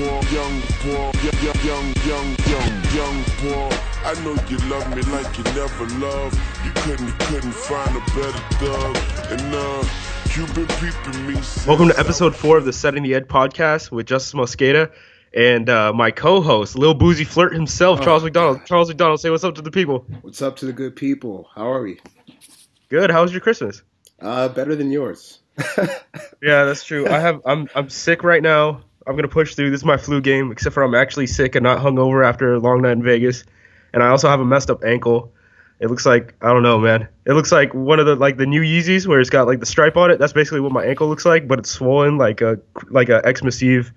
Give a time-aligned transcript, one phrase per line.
[0.00, 3.76] boy, young boy, young, young, young, young, young, young boy.
[4.02, 6.38] I know you love me like you never loved.
[6.64, 8.96] You couldn't, you couldn't find a better thug.
[9.30, 9.84] And uh,
[10.34, 11.34] you've been peeping me.
[11.66, 14.90] Welcome to episode four of the Setting the Ed podcast with Justis Mosqueda
[15.34, 18.64] and uh, my co-host, Lil Boozy Flirt himself, Charles McDonald.
[18.64, 20.06] Charles McDonald, say what's up to the people.
[20.22, 21.46] What's up to the good people?
[21.54, 22.00] How are we?
[22.88, 23.10] Good.
[23.10, 23.82] How was your Christmas?
[24.18, 25.40] Uh, better than yours.
[26.42, 27.06] Yeah, that's true.
[27.06, 27.42] I have.
[27.44, 27.68] I'm.
[27.74, 28.80] I'm sick right now.
[29.10, 29.70] I'm gonna push through.
[29.70, 32.60] This is my flu game, except for I'm actually sick and not hungover after a
[32.60, 33.42] long night in Vegas,
[33.92, 35.32] and I also have a messed up ankle.
[35.80, 37.08] It looks like I don't know, man.
[37.26, 39.66] It looks like one of the like the new Yeezys where it's got like the
[39.66, 40.20] stripe on it.
[40.20, 42.60] That's basically what my ankle looks like, but it's swollen like a
[42.90, 43.92] like a Xmas Eve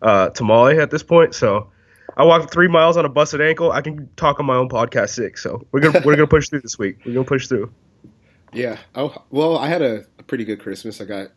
[0.00, 1.34] uh, tamale at this point.
[1.34, 1.70] So
[2.16, 3.70] I walked three miles on a busted ankle.
[3.70, 5.36] I can talk on my own podcast sick.
[5.36, 7.00] So we're gonna we're gonna push through this week.
[7.04, 7.70] We're gonna push through.
[8.54, 8.78] Yeah.
[8.94, 11.02] Oh, well, I had a, a pretty good Christmas.
[11.02, 11.32] I got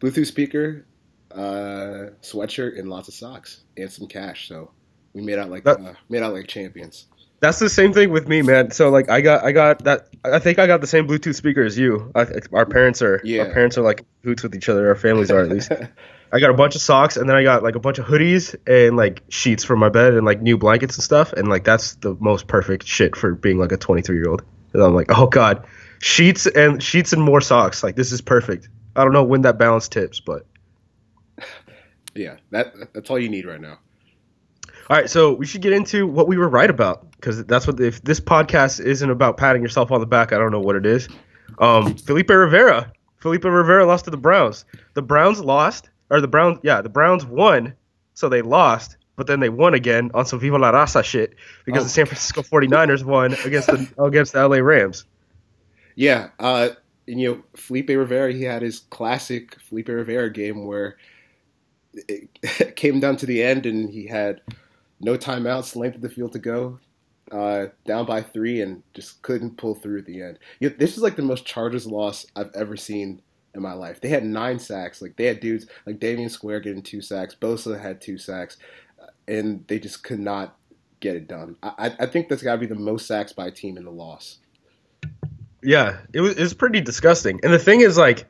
[0.00, 0.86] Bluetooth speaker,
[1.34, 4.48] uh, sweatshirt, and lots of socks and some cash.
[4.48, 4.70] So
[5.12, 7.06] we made out like That- uh, made out like champions.
[7.40, 8.70] That's the same thing with me, man.
[8.70, 11.62] So like I got I got that I think I got the same Bluetooth speaker
[11.62, 12.12] as you.
[12.14, 13.44] I, our parents are Yeah.
[13.44, 14.88] our parents are like hoots with each other.
[14.88, 15.72] Our families are at least.
[16.32, 18.54] I got a bunch of socks and then I got like a bunch of hoodies
[18.66, 21.32] and like sheets for my bed and like new blankets and stuff.
[21.32, 24.42] And like that's the most perfect shit for being like a 23 year old.
[24.74, 25.64] And I'm like, oh god,
[26.02, 27.82] sheets and sheets and more socks.
[27.82, 28.68] Like this is perfect.
[28.94, 30.44] I don't know when that balance tips, but
[32.14, 33.78] yeah, that that's all you need right now.
[34.88, 37.78] All right, so we should get into what we were right about because that's what
[37.80, 40.84] if this podcast isn't about patting yourself on the back, I don't know what it
[40.84, 41.08] is.
[41.58, 44.64] Um, Felipe Rivera, Felipe Rivera lost to the Browns.
[44.94, 47.74] The Browns lost, or the Browns, yeah, the Browns won,
[48.14, 51.82] so they lost, but then they won again on some Viva la Raza shit because
[51.82, 51.84] Oh.
[51.84, 55.04] the San Francisco 49ers won against the against the LA Rams.
[55.94, 56.30] Yeah.
[56.40, 56.70] Uh,
[57.06, 60.96] and, you know, Felipe Rivera, he had his classic Felipe Rivera game where
[61.94, 64.40] it came down to the end and he had
[65.00, 66.78] no timeouts, length of the field to go,
[67.32, 70.38] uh, down by three, and just couldn't pull through at the end.
[70.60, 73.22] You know, this is like the most Chargers loss I've ever seen
[73.54, 74.00] in my life.
[74.00, 75.02] They had nine sacks.
[75.02, 77.34] Like they had dudes like Damion Square getting two sacks.
[77.34, 78.58] Bosa had two sacks,
[79.02, 80.56] uh, and they just could not
[81.00, 81.56] get it done.
[81.62, 83.90] I, I- think that's got to be the most sacks by a team in the
[83.90, 84.38] loss.
[85.62, 87.40] Yeah, it was it was pretty disgusting.
[87.42, 88.26] And the thing is, like,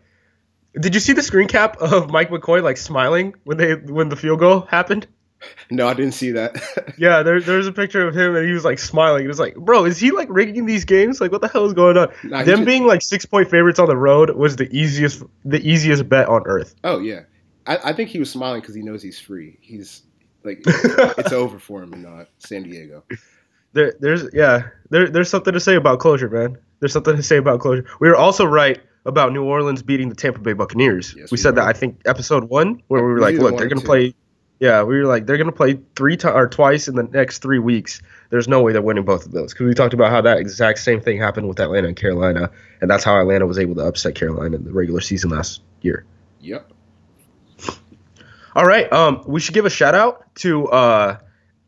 [0.79, 4.17] did you see the screen cap of Mike McCoy like smiling when they when the
[4.17, 5.07] field goal happened?
[5.71, 6.55] No, I didn't see that.
[6.99, 9.25] Yeah, there, there's a picture of him and he was like smiling.
[9.25, 11.19] It was like, bro, is he like rigging these games?
[11.19, 12.09] Like, what the hell is going on?
[12.25, 15.59] Nah, Them just- being like six point favorites on the road was the easiest, the
[15.67, 16.75] easiest bet on earth.
[16.85, 17.21] oh yeah,
[17.67, 19.57] I, I think he was smiling because he knows he's free.
[19.63, 20.03] He's
[20.45, 23.03] like it's over for him in uh, San Diego.
[23.73, 26.59] There, there's yeah, there, there's something to say about closure, man.
[26.81, 27.87] There's something to say about closure.
[28.01, 31.15] We were also right about New Orleans beating the Tampa Bay Buccaneers.
[31.17, 31.67] Yes, we we said that.
[31.67, 33.87] I think episode one where we were like, look, they're gonna two.
[33.87, 34.15] play.
[34.59, 37.59] Yeah, we were like, they're gonna play three times or twice in the next three
[37.59, 38.03] weeks.
[38.29, 40.81] There's no way they're winning both of those because we talked about how that exact
[40.81, 42.51] same thing happened with Atlanta and Carolina,
[42.81, 46.05] and that's how Atlanta was able to upset Carolina in the regular season last year.
[46.41, 46.71] Yep.
[48.55, 48.93] All right.
[48.93, 51.19] Um, we should give a shout out to uh,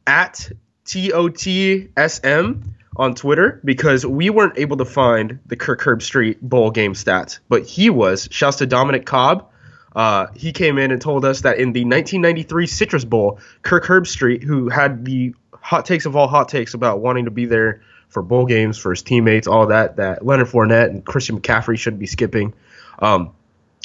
[0.07, 0.51] at
[0.85, 2.63] TOTSM
[2.97, 7.65] on Twitter because we weren't able to find the Kirk Herbstreit bowl game stats, but
[7.65, 8.29] he was.
[8.31, 9.49] Shouts to Dominic Cobb.
[9.95, 14.43] Uh, he came in and told us that in the 1993 Citrus Bowl, Kirk Herbstreit,
[14.43, 18.23] who had the hot takes of all hot takes about wanting to be there for
[18.23, 22.07] bowl games for his teammates, all that, that Leonard Fournette and Christian McCaffrey shouldn't be
[22.07, 22.55] skipping.
[22.99, 23.33] Um,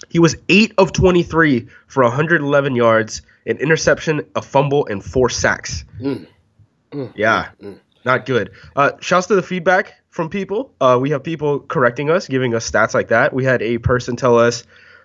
[0.09, 5.85] he was 8 of 23 for 111 yards, an interception, a fumble, and four sacks.
[6.00, 6.28] Mm.
[6.91, 7.13] Mm.
[7.16, 7.79] Yeah, Mm.
[8.07, 8.51] Not good.
[8.75, 10.73] Uh, shouts to the feedback from people.
[10.81, 13.34] Uh, we have people correcting us, giving us stats like that.
[13.34, 14.63] We had a person tell us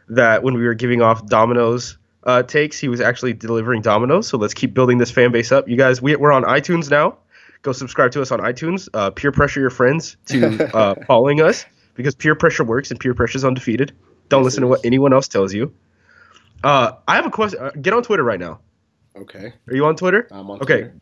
[0.09, 4.29] that when we were giving off Domino's uh, takes, he was actually delivering Domino's.
[4.29, 5.69] So let's keep building this fan base up.
[5.69, 7.19] You guys, we, we're on iTunes now.
[7.61, 8.89] Go subscribe to us on iTunes.
[8.95, 13.15] Uh, peer pressure your friends to uh, following us because peer pressure works and peer
[13.15, 13.93] pressure is undefeated.
[14.29, 15.75] Don't listen to what anyone else tells you.
[16.65, 17.61] Uh, I have a question.
[17.61, 18.61] Uh, get on Twitter right now.
[19.17, 19.53] Okay.
[19.69, 20.27] Are you on Twitter?
[20.31, 20.61] I'm on.
[20.63, 20.81] Okay.
[20.83, 20.95] Twitter.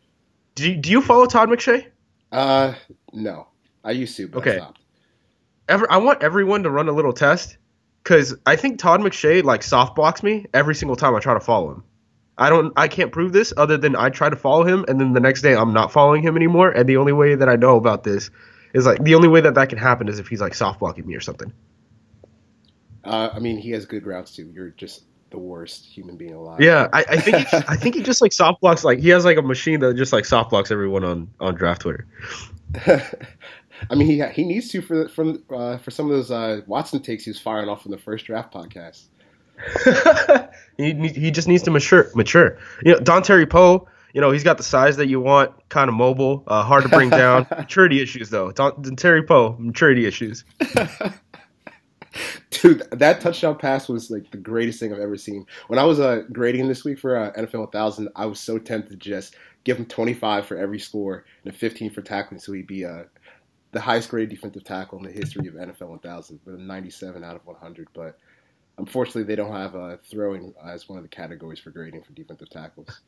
[0.55, 1.87] Do you, do you follow Todd McShay?
[2.31, 2.73] Uh,
[3.13, 3.47] no.
[3.83, 4.59] I used to, but Okay.
[4.59, 4.69] I.
[5.69, 7.57] Ever, I want everyone to run a little test
[8.03, 11.39] because I think Todd McShay like soft blocks me every single time I try to
[11.39, 11.83] follow him.
[12.37, 15.13] I don't, I can't prove this other than I try to follow him and then
[15.13, 16.71] the next day I'm not following him anymore.
[16.71, 18.29] And the only way that I know about this
[18.73, 21.05] is like the only way that that can happen is if he's like soft blocking
[21.05, 21.53] me or something.
[23.03, 24.51] Uh, I mean, he has good routes too.
[24.53, 26.61] You're just the worst human being alive.
[26.61, 29.25] Yeah, I, I think he, I think he just like soft blocks like he has
[29.25, 32.05] like a machine that just like soft blocks everyone on on draft Twitter.
[33.89, 37.01] I mean, he he needs to for from uh, for some of those uh, Watson
[37.01, 39.05] takes he was firing off in the first draft podcast.
[40.77, 42.09] He he just needs to mature.
[42.15, 42.57] Mature.
[42.83, 43.87] You know, Dontari Poe.
[44.13, 46.89] You know, he's got the size that you want, kind of mobile, uh, hard to
[46.89, 47.45] bring down.
[47.57, 48.51] maturity issues though.
[48.51, 50.43] Don, Dontari Poe, maturity issues.
[52.49, 55.45] Dude, that touchdown pass was like the greatest thing I've ever seen.
[55.67, 58.91] When I was uh, grading this week for uh, NFL 1000, I was so tempted
[59.01, 62.67] to just give him 25 for every score and a 15 for tackling, so he'd
[62.67, 63.03] be uh,
[63.71, 67.35] the highest graded defensive tackle in the history of NFL 1000, with a 97 out
[67.35, 67.87] of 100.
[67.93, 68.17] But
[68.77, 72.49] unfortunately, they don't have uh, throwing as one of the categories for grading for defensive
[72.49, 73.01] tackles.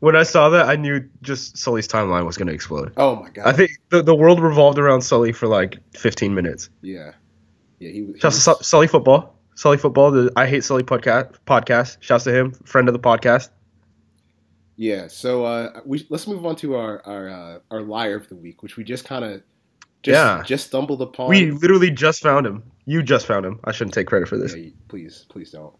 [0.00, 2.92] When I saw that, I knew just Sully's timeline was going to explode.
[2.96, 3.46] Oh my god!
[3.46, 6.70] I think the, the world revolved around Sully for like 15 minutes.
[6.82, 7.12] yeah,
[7.80, 7.90] yeah.
[7.90, 9.34] He, Shouts to Su- Sully Football.
[9.56, 11.34] Sully Football, the I Hate Sully podcast.
[11.46, 11.96] podcast.
[12.00, 13.50] Shouts to him, friend of the podcast.
[14.76, 18.36] Yeah, so uh, we let's move on to our our uh, our liar of the
[18.36, 19.42] week, which we just kind of
[20.02, 20.42] just Yeah.
[20.46, 21.28] just stumbled upon.
[21.28, 22.62] We literally just found him.
[22.86, 23.60] You just found him.
[23.64, 24.54] I shouldn't take credit for this.
[24.56, 25.74] Yeah, please, please don't.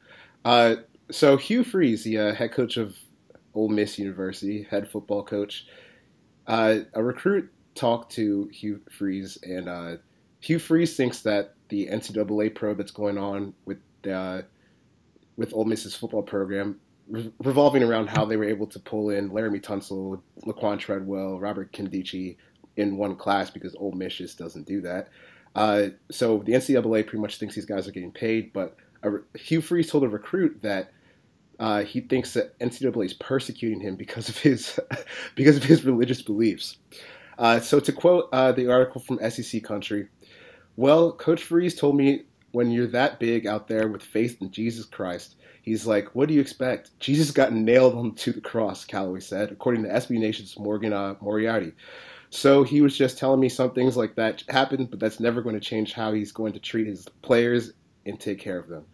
[0.44, 0.76] Uh,
[1.10, 2.94] so Hugh Freeze, the uh, head coach of
[3.54, 5.66] Ole Miss University, head football coach,
[6.46, 9.96] uh, a recruit talked to Hugh Freeze, and uh,
[10.40, 13.78] Hugh Freeze thinks that the NCAA probe that's going on with
[14.10, 14.42] uh,
[15.36, 16.78] with Ole Miss's football program,
[17.08, 21.72] re- revolving around how they were able to pull in Laremy Tunsil, Laquan Treadwell, Robert
[21.72, 22.36] Nkemdiche
[22.76, 25.08] in one class because Ole Miss just doesn't do that.
[25.54, 29.60] Uh, so the NCAA pretty much thinks these guys are getting paid, but a, Hugh
[29.60, 30.92] Freeze told a recruit that
[31.58, 34.78] uh, he thinks that NCAA is persecuting him because of his
[35.34, 36.76] because of his religious beliefs.
[37.38, 40.08] Uh, so to quote uh, the article from SEC Country,
[40.80, 42.22] well, Coach Freeze told me
[42.52, 46.32] when you're that big out there with faith in Jesus Christ, he's like, what do
[46.32, 46.98] you expect?
[47.00, 51.72] Jesus got nailed onto the cross, Calloway said, according to SB Nation's Morgan uh, Moriarty.
[52.30, 55.54] So he was just telling me some things like that happened, but that's never going
[55.54, 57.74] to change how he's going to treat his players
[58.06, 58.86] and take care of them.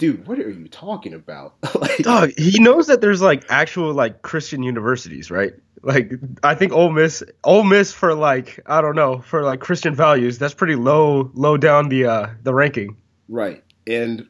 [0.00, 1.56] Dude, what are you talking about?
[1.74, 5.52] like, Dog, he knows that there's like actual like Christian universities, right?
[5.82, 6.12] Like
[6.42, 10.38] I think Ole Miss, Ole Miss for like I don't know for like Christian values,
[10.38, 12.96] that's pretty low, low down the uh the ranking.
[13.28, 13.62] Right.
[13.86, 14.26] And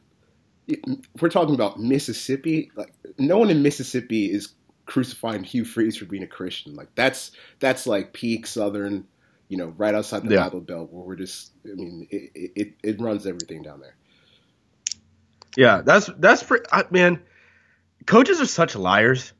[1.21, 2.69] we're talking about Mississippi.
[2.75, 4.53] Like no one in Mississippi is
[4.85, 6.75] crucifying Hugh Freeze for being a Christian.
[6.75, 9.07] Like that's that's like peak Southern,
[9.47, 10.43] you know, right outside the Yeah.
[10.43, 11.51] Bible Belt, where we're just.
[11.65, 13.95] I mean, it it, it runs everything down there.
[15.57, 17.21] Yeah, that's that's pretty I, man.
[18.05, 19.33] Coaches are such liars.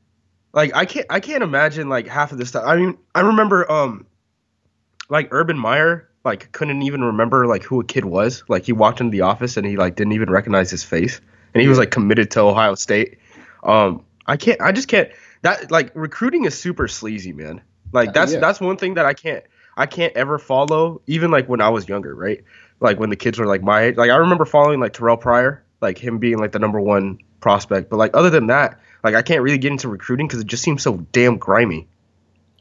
[0.52, 2.64] Like I can't I can't imagine like half of this stuff.
[2.66, 4.06] I mean, I remember um
[5.08, 8.44] like Urban Meyer like couldn't even remember like who a kid was.
[8.48, 11.20] Like he walked into the office and he like didn't even recognize his face.
[11.54, 13.18] And he was like committed to Ohio State.
[13.62, 15.10] Um I can't I just can't
[15.42, 17.62] that like recruiting is super sleazy, man.
[17.92, 18.40] Like Uh, that's yeah.
[18.40, 19.44] that's one thing that I can't
[19.76, 22.44] I can't ever follow even like when I was younger, right?
[22.80, 23.96] Like when the kids were like my age.
[23.96, 27.90] Like I remember following like Terrell Pryor, like him being like the number one prospect.
[27.90, 30.62] But like other than that, like I can't really get into recruiting because it just
[30.62, 31.88] seems so damn grimy.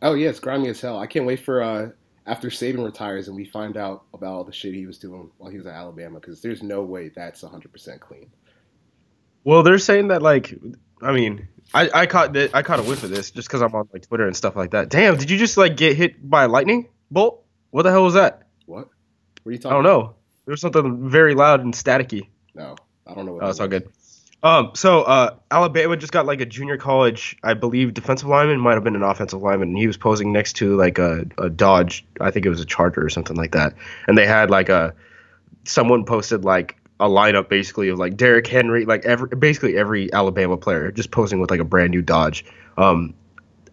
[0.01, 0.99] Oh yeah, it's grimy as hell.
[0.99, 1.89] I can't wait for uh,
[2.25, 5.51] after Saban retires and we find out about all the shit he was doing while
[5.51, 8.29] he was at Alabama because there's no way that's 100 percent clean.
[9.43, 10.53] Well, they're saying that like,
[11.01, 13.73] I mean, I, I caught the, I caught a whiff of this just because I'm
[13.73, 14.89] on like Twitter and stuff like that.
[14.89, 17.43] Damn, did you just like get hit by a lightning bolt?
[17.71, 18.43] What the hell was that?
[18.65, 18.87] What?
[19.43, 19.71] What are you talking?
[19.71, 20.15] I don't know.
[20.45, 22.27] There was something very loud and staticky.
[22.53, 22.75] No,
[23.07, 23.33] I don't know.
[23.33, 23.89] What Oh, it's all good.
[24.43, 28.73] Um, so uh, Alabama just got like a junior college, I believe, defensive lineman might
[28.73, 32.05] have been an offensive lineman, and he was posing next to like a, a Dodge,
[32.19, 33.73] I think it was a Charger or something like that,
[34.07, 34.95] and they had like a
[35.63, 40.57] someone posted like a lineup basically of like Derrick Henry, like every basically every Alabama
[40.57, 42.43] player just posing with like a brand new Dodge.
[42.77, 43.13] Um,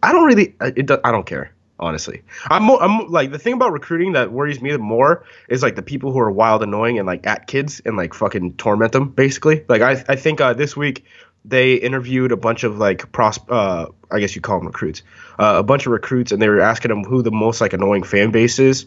[0.02, 2.22] I don't really, it, I don't care honestly.
[2.50, 5.82] I'm I'm like the thing about recruiting that worries me the more is like the
[5.82, 9.10] people who are wild, annoying, and like at kids and like fucking torment them.
[9.10, 11.04] Basically, like I I think uh, this week
[11.44, 15.02] they interviewed a bunch of like pros uh I guess you call them recruits,
[15.38, 18.02] uh, a bunch of recruits, and they were asking them who the most like annoying
[18.02, 18.86] fan base is,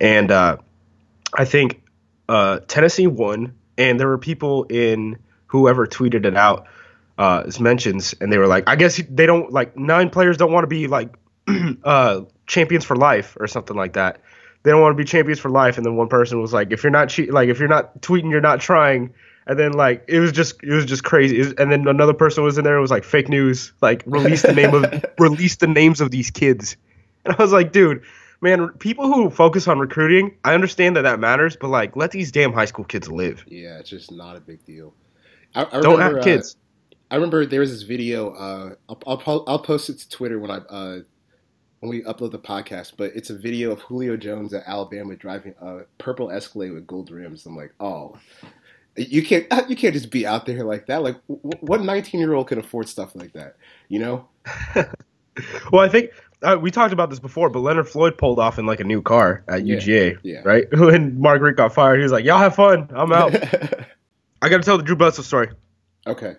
[0.00, 0.56] and uh,
[1.32, 1.82] I think
[2.28, 6.66] uh Tennessee won, and there were people in whoever tweeted it out
[7.18, 10.52] uh as mentions, and they were like, I guess they don't like nine players don't
[10.52, 11.14] want to be like
[11.84, 14.20] uh champions for life or something like that.
[14.62, 15.76] They don't want to be champions for life.
[15.76, 18.30] And then one person was like, if you're not che- like if you're not tweeting,
[18.30, 19.12] you're not trying.
[19.46, 21.38] And then like it was just it was just crazy.
[21.38, 22.76] Was- and then another person was in there.
[22.76, 23.72] It was like fake news.
[23.80, 26.76] Like release the name of release the names of these kids.
[27.24, 28.02] And I was like, dude,
[28.40, 32.30] man, people who focus on recruiting, I understand that that matters, but like let these
[32.30, 33.44] damn high school kids live.
[33.46, 34.94] Yeah, it's just not a big deal.
[35.54, 36.56] I, I Don't have kids.
[36.90, 38.30] Uh, I remember there was this video.
[38.30, 40.98] Uh, I'll, I'll I'll post it to Twitter when I uh,
[41.82, 42.92] when we upload the podcast.
[42.96, 47.10] But it's a video of Julio Jones at Alabama driving a purple Escalade with gold
[47.10, 47.44] rims.
[47.44, 48.16] I'm like, oh,
[48.96, 51.02] You can't you can't just be out there like that.
[51.02, 53.56] Like what 19 year old can afford stuff like that?
[53.88, 54.28] You know?
[55.72, 56.10] well, I think
[56.42, 59.02] uh, we talked about this before, but Leonard Floyd pulled off in like a new
[59.02, 60.40] car at UGA, yeah.
[60.44, 60.66] right?
[60.78, 62.88] When Richt got fired, he was like, "Y'all have fun.
[62.94, 63.34] I'm out."
[64.42, 65.50] I got to tell the Drew Bledsoe story.
[66.06, 66.34] okay.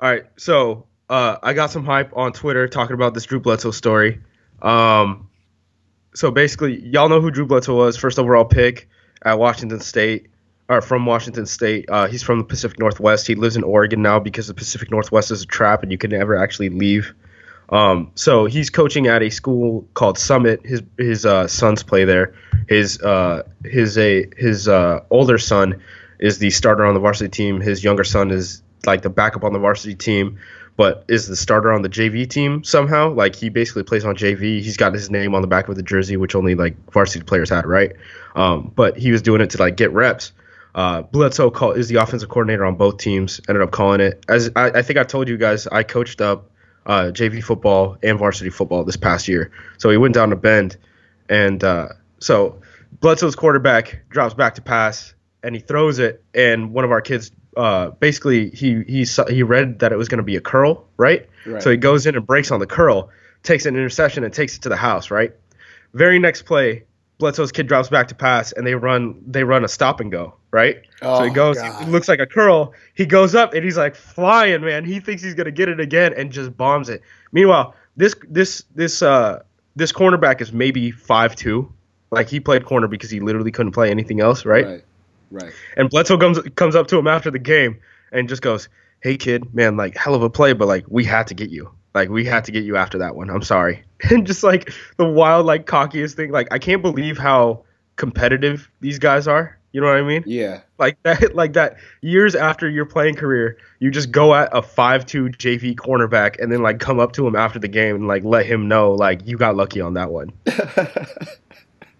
[0.00, 3.70] All right, so uh, I got some hype on Twitter talking about this Drew Bledsoe
[3.72, 4.20] story.
[4.62, 5.28] Um,
[6.14, 8.88] so basically, y'all know who Drew Bledsoe was, first overall pick
[9.22, 10.28] at Washington State,
[10.68, 11.86] or from Washington State.
[11.88, 13.26] Uh, he's from the Pacific Northwest.
[13.26, 16.10] He lives in Oregon now because the Pacific Northwest is a trap and you can
[16.10, 17.14] never actually leave.
[17.70, 20.64] Um, so he's coaching at a school called Summit.
[20.64, 22.34] His his uh, sons play there.
[22.68, 25.82] His uh, his a his uh, older son
[26.18, 27.60] is the starter on the varsity team.
[27.60, 30.38] His younger son is like the backup on the varsity team,
[30.78, 33.12] but is the starter on the JV team somehow.
[33.12, 34.62] Like he basically plays on JV.
[34.62, 37.50] He's got his name on the back of the jersey, which only like varsity players
[37.50, 37.96] had, right?
[38.36, 40.30] Um, but he was doing it to like get reps.
[40.76, 43.40] Uh, Bledsoe call, is the offensive coordinator on both teams.
[43.48, 44.24] Ended up calling it.
[44.28, 46.48] As I, I think I told you guys, I coached up
[46.86, 49.50] uh, JV football and varsity football this past year.
[49.78, 50.76] So he went down to Bend,
[51.28, 51.88] and uh,
[52.20, 52.60] so
[53.00, 57.32] Bledsoe's quarterback drops back to pass, and he throws it, and one of our kids.
[57.58, 61.28] Uh, basically, he he he read that it was going to be a curl, right?
[61.44, 61.62] Right.
[61.62, 63.10] So he goes in and breaks on the curl,
[63.42, 65.32] takes an interception, and takes it to the house, right?
[65.92, 66.84] Very next play,
[67.18, 70.34] Bledsoe's kid drops back to pass, and they run they run a stop and go,
[70.52, 70.82] right?
[71.02, 71.56] Oh, so he Oh, goes,
[71.88, 72.74] looks like a curl.
[72.94, 74.84] He goes up and he's like flying, man.
[74.84, 77.02] He thinks he's gonna get it again and just bombs it.
[77.32, 79.42] Meanwhile, this this this uh
[79.74, 81.72] this cornerback is maybe five two.
[82.12, 84.64] Like he played corner because he literally couldn't play anything else, right?
[84.64, 84.84] Right.
[85.30, 85.52] Right.
[85.76, 87.80] And Bledsoe comes comes up to him after the game
[88.12, 88.68] and just goes,
[89.00, 91.70] "Hey kid, man, like hell of a play, but like we had to get you.
[91.94, 93.30] Like we had to get you after that one.
[93.30, 96.30] I'm sorry." And just like the wild, like cockiest thing.
[96.30, 97.64] Like I can't believe how
[97.96, 99.58] competitive these guys are.
[99.72, 100.22] You know what I mean?
[100.24, 100.60] Yeah.
[100.78, 101.76] Like that, like that.
[102.00, 106.62] Years after your playing career, you just go at a five-two JV cornerback and then
[106.62, 109.36] like come up to him after the game and like let him know like you
[109.36, 110.32] got lucky on that one.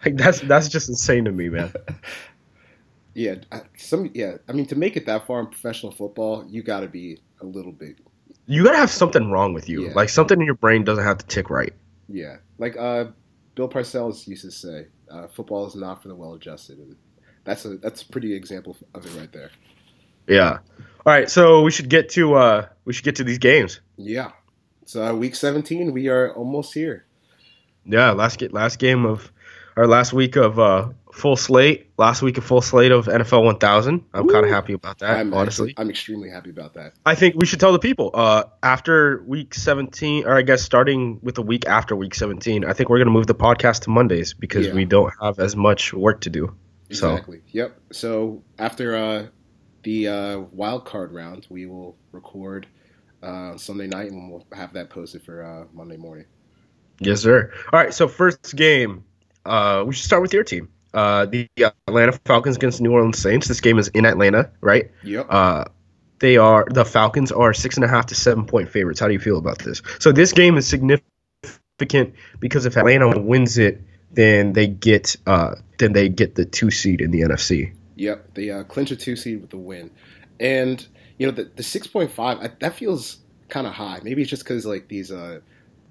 [0.04, 1.72] Like that's that's just insane to me, man.
[3.18, 3.34] Yeah.
[3.50, 4.10] I- Some.
[4.14, 4.36] Yeah.
[4.48, 7.46] I mean, to make it that far in professional football, you got to be a
[7.46, 7.96] little bit.
[8.46, 9.86] You gotta have something wrong with you.
[9.86, 9.92] Yeah.
[9.94, 11.74] Like something in your brain doesn't have to tick right.
[12.08, 12.36] Yeah.
[12.58, 13.06] Like uh,
[13.54, 16.96] Bill Parcells used to say, uh, "Football is not for the well-adjusted," and
[17.44, 19.50] that's a that's a pretty example of it right there.
[20.26, 20.58] Yeah.
[21.04, 23.80] All right, so we should get to uh we should get to these games.
[23.96, 24.32] Yeah.
[24.86, 27.04] So uh, week 17, we are almost here.
[27.84, 29.30] Yeah, last get last game of
[29.76, 34.04] our last week of uh full slate, last week a full slate of NFL 1000.
[34.14, 35.70] I'm kind of happy about that, I'm honestly.
[35.70, 36.92] actually- I'm extremely happy about that.
[37.04, 41.18] I think we should tell the people uh after week 17 or I guess starting
[41.22, 43.90] with the week after week 17, I think we're going to move the podcast to
[43.90, 44.74] Mondays because Yeah.
[44.74, 46.54] we don't have as much work to do.
[46.90, 47.40] So, Exactly.
[47.48, 47.78] Yep.
[47.92, 49.26] So after uh,
[49.82, 52.66] the uh, wild card round, we will record
[53.22, 56.24] uh, Sunday night, and we'll have that posted for uh, Monday morning.
[57.00, 57.52] Yes, sir.
[57.72, 59.04] All right, so first game,
[59.44, 60.68] uh, we should start with your team.
[60.94, 61.48] Uh, the
[61.86, 63.46] Atlanta Falcons against New Orleans Saints.
[63.46, 64.90] This game is in Atlanta, right?
[65.04, 65.26] Yep.
[65.28, 65.64] Uh,
[66.18, 69.00] they are the Falcons are six and a half to seven point favorites.
[69.00, 69.82] How do you feel about this?
[69.98, 75.92] So this game is significant because if Atlanta wins it, then they get uh, then
[75.92, 77.72] they get the two seed in the NFC.
[77.96, 79.90] Yep, they uh, clinch a two seed with the win,
[80.40, 80.86] and
[81.18, 83.18] you know the the six point five that feels
[83.48, 84.00] kind of high.
[84.02, 85.40] Maybe it's just because like these uh,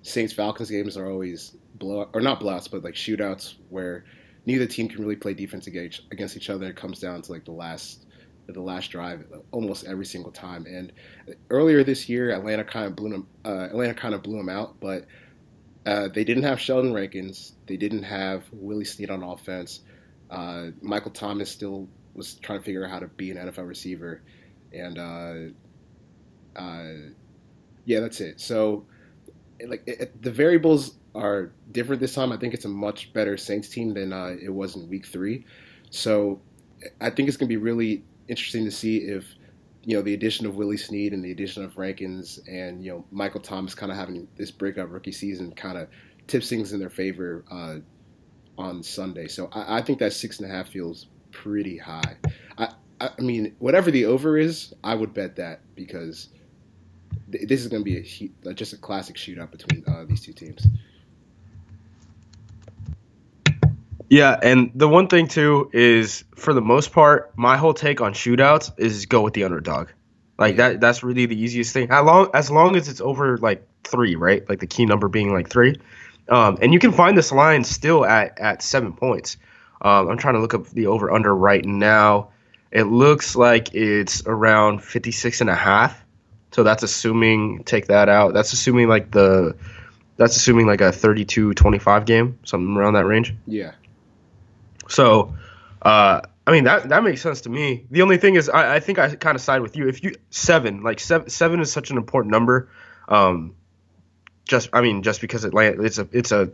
[0.01, 4.06] Saints Falcons games are always blow or not blowouts, but like shootouts where
[4.48, 6.68] neither team can really play defense against each other.
[6.70, 8.08] It comes down to like the last
[8.50, 10.66] the last drive almost every single time.
[10.68, 10.94] And
[11.51, 13.27] earlier this year, Atlanta kind of blew them.
[13.46, 15.06] Uh, Atlanta kind of blew them out, but
[15.86, 17.56] uh, they didn't have Sheldon Rankins.
[17.68, 19.82] They didn't have Willie Snead on offense.
[20.30, 24.24] Uh, Michael Thomas still was trying to figure out how to be an NFL receiver,
[24.74, 25.36] and uh,
[26.60, 26.94] uh,
[27.86, 28.39] yeah, that's it.
[28.42, 28.88] So,
[29.66, 32.31] like it, it- the variables are different this time.
[32.31, 35.45] I think it's a much better Saints team than uh, it was in Week Three.
[35.89, 36.41] So,
[37.01, 39.25] I think it's going to be really interesting to see if
[39.83, 43.05] you know the addition of Willie Snead and the addition of Rankins and you know
[43.12, 45.88] Michael Thomas kind of having this breakout rookie season kind of
[46.27, 47.75] tips things in their favor uh,
[48.57, 49.27] on Sunday.
[49.27, 52.17] So I, I think that six and a half feels pretty high.
[52.57, 56.29] I, I mean, whatever the over is, I would bet that because
[57.27, 60.67] this is going to be a just a classic shootout between uh, these two teams.
[64.10, 68.14] Yeah, and the one thing too is for the most part, my whole take on
[68.14, 69.90] shootouts is go with the underdog.
[70.38, 71.90] Like that that's really the easiest thing.
[71.92, 74.48] As long as long as it's over like three, right?
[74.48, 75.76] Like the key number being like three.
[76.30, 79.38] Um, and you can find this line still at, at seven points.
[79.82, 82.30] Um, I'm trying to look up the over under right now.
[82.72, 86.04] It looks like it's around 56 and a half.
[86.52, 88.34] So that's assuming take that out.
[88.34, 89.56] That's assuming like the
[90.18, 93.34] that's assuming like a 32-25 game, something around that range.
[93.46, 93.74] Yeah.
[94.89, 95.36] So,
[95.82, 97.86] uh, I mean that that makes sense to me.
[97.91, 99.88] The only thing is, I, I think I kind of side with you.
[99.88, 102.70] If you seven, like seven, seven is such an important number.
[103.10, 103.56] Um,
[104.46, 106.51] just I mean, just because it land, it's a it's a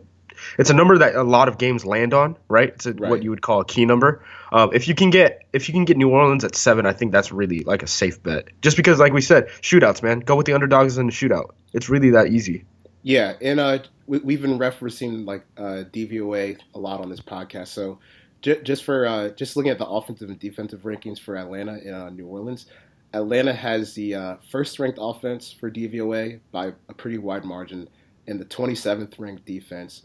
[0.58, 2.70] it's a number that a lot of games land on, right?
[2.70, 3.08] It's a, Right.
[3.08, 4.24] what you would call a key number.
[4.50, 7.12] Um, if you can get if you can get New Orleans at seven, I think
[7.12, 8.48] that's really like a safe bet.
[8.60, 11.50] Just because, like we said, shootouts, man, go with the underdogs in the shootout.
[11.72, 12.64] It's really that easy.
[13.02, 17.68] Yeah, and uh, we, we've been referencing like uh, DVOA a lot on this podcast.
[17.68, 18.00] So
[18.44, 22.10] just for uh, just looking at the offensive and defensive rankings for Atlanta and uh,
[22.10, 22.66] New Orleans,
[23.14, 27.88] Atlanta has the uh, first ranked offense for DVOA by a pretty wide margin,
[28.26, 30.02] and the 27th ranked defense.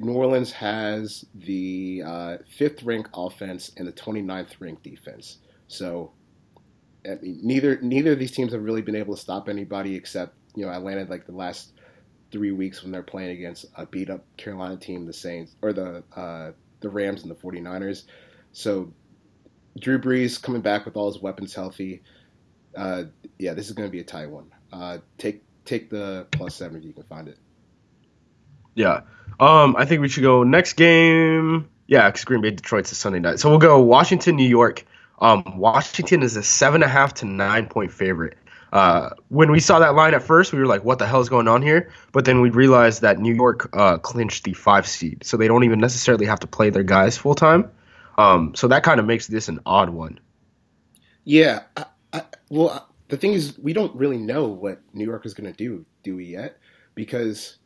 [0.00, 5.38] New Orleans has the uh, fifth ranked offense and the 29th ranked defense.
[5.68, 6.12] So
[7.04, 10.34] I mean, neither neither of these teams have really been able to stop anybody except
[10.54, 11.72] you know Atlanta like the last
[12.30, 16.02] three weeks when they're playing against a beat up Carolina team, the Saints or the
[16.16, 18.04] uh, the Rams and the 49ers.
[18.52, 18.92] So
[19.78, 22.02] Drew Brees coming back with all his weapons healthy.
[22.76, 23.04] Uh,
[23.38, 24.50] yeah, this is going to be a tight one.
[24.72, 27.38] Uh, take take the plus seven if you can find it.
[28.74, 29.02] Yeah.
[29.38, 31.68] Um, I think we should go next game.
[31.86, 33.38] Yeah, because Green Bay Detroit's a Sunday night.
[33.38, 34.84] So we'll go Washington, New York.
[35.18, 38.36] Um, Washington is a seven and a half to nine point favorite.
[38.72, 41.28] Uh, when we saw that line at first, we were like, "What the hell is
[41.28, 45.24] going on here?" But then we realized that New York uh, clinched the five seed,
[45.24, 47.70] so they don't even necessarily have to play their guys full time.
[48.16, 50.18] Um, so that kind of makes this an odd one.
[51.24, 55.34] Yeah, I, I, well, the thing is, we don't really know what New York is
[55.34, 56.58] going to do, do we yet?
[56.94, 57.58] Because,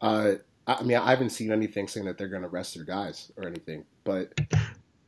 [0.00, 0.32] uh,
[0.66, 3.46] I mean, I haven't seen anything saying that they're going to rest their guys or
[3.46, 3.84] anything.
[4.04, 4.38] But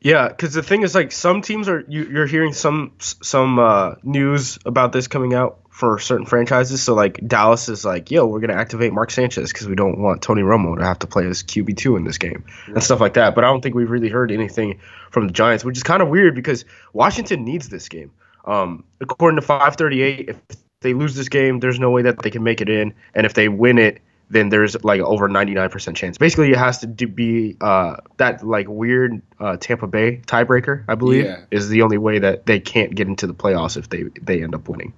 [0.05, 3.95] Yeah, because the thing is, like, some teams are you, you're hearing some some uh,
[4.03, 6.83] news about this coming out for certain franchises.
[6.83, 10.21] So like Dallas is like, yo, we're gonna activate Mark Sanchez because we don't want
[10.21, 13.15] Tony Romo to have to play as QB two in this game and stuff like
[13.15, 13.35] that.
[13.35, 14.79] But I don't think we've really heard anything
[15.11, 18.13] from the Giants, which is kind of weird because Washington needs this game.
[18.45, 20.37] Um, according to 538, if
[20.83, 23.33] they lose this game, there's no way that they can make it in, and if
[23.33, 24.03] they win it,
[24.35, 26.19] then there's like over 99% chance.
[26.19, 31.25] Basically, it has to be uh, that like weird uh, Tampa Bay tiebreaker, I believe,
[31.27, 31.47] Yeah.
[31.51, 34.55] is the only way that they can't get into the playoffs if they they end
[34.55, 34.95] up winning.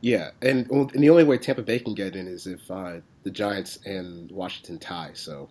[0.00, 3.30] yeah, and, and the only way Tampa Bay can get in is if uh, the
[3.30, 5.12] Giants and Washington tie.
[5.14, 5.50] So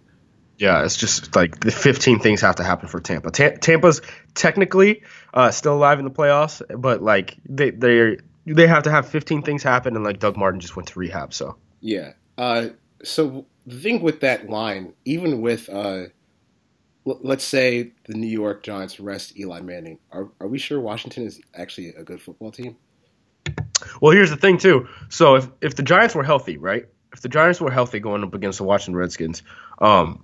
[0.57, 3.31] Yeah, it's just like the 15 things have to happen for Tampa.
[3.31, 4.01] Ta- Tampa's
[4.35, 9.07] technically uh, still alive in the playoffs, but like they they they have to have
[9.09, 11.57] 15 things happen, and like Doug Martin just went to rehab, so.
[11.81, 12.69] yeah, uh,
[13.03, 16.05] so the thing with that line, even with uh,
[17.07, 21.23] l- let's say the New York Giants rest Eli Manning, are are we sure Washington
[21.25, 22.77] is actually a good football team?
[24.01, 24.87] Well, here's the thing too.
[25.09, 26.85] So if if the Giants were healthy, right?
[27.13, 29.41] If the Giants were healthy going up against the Washington Redskins,
[29.79, 30.23] um,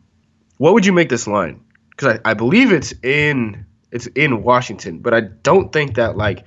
[0.58, 1.62] what would you make this line?
[1.90, 6.46] Because I, I believe it's in it's in Washington, but I don't think that like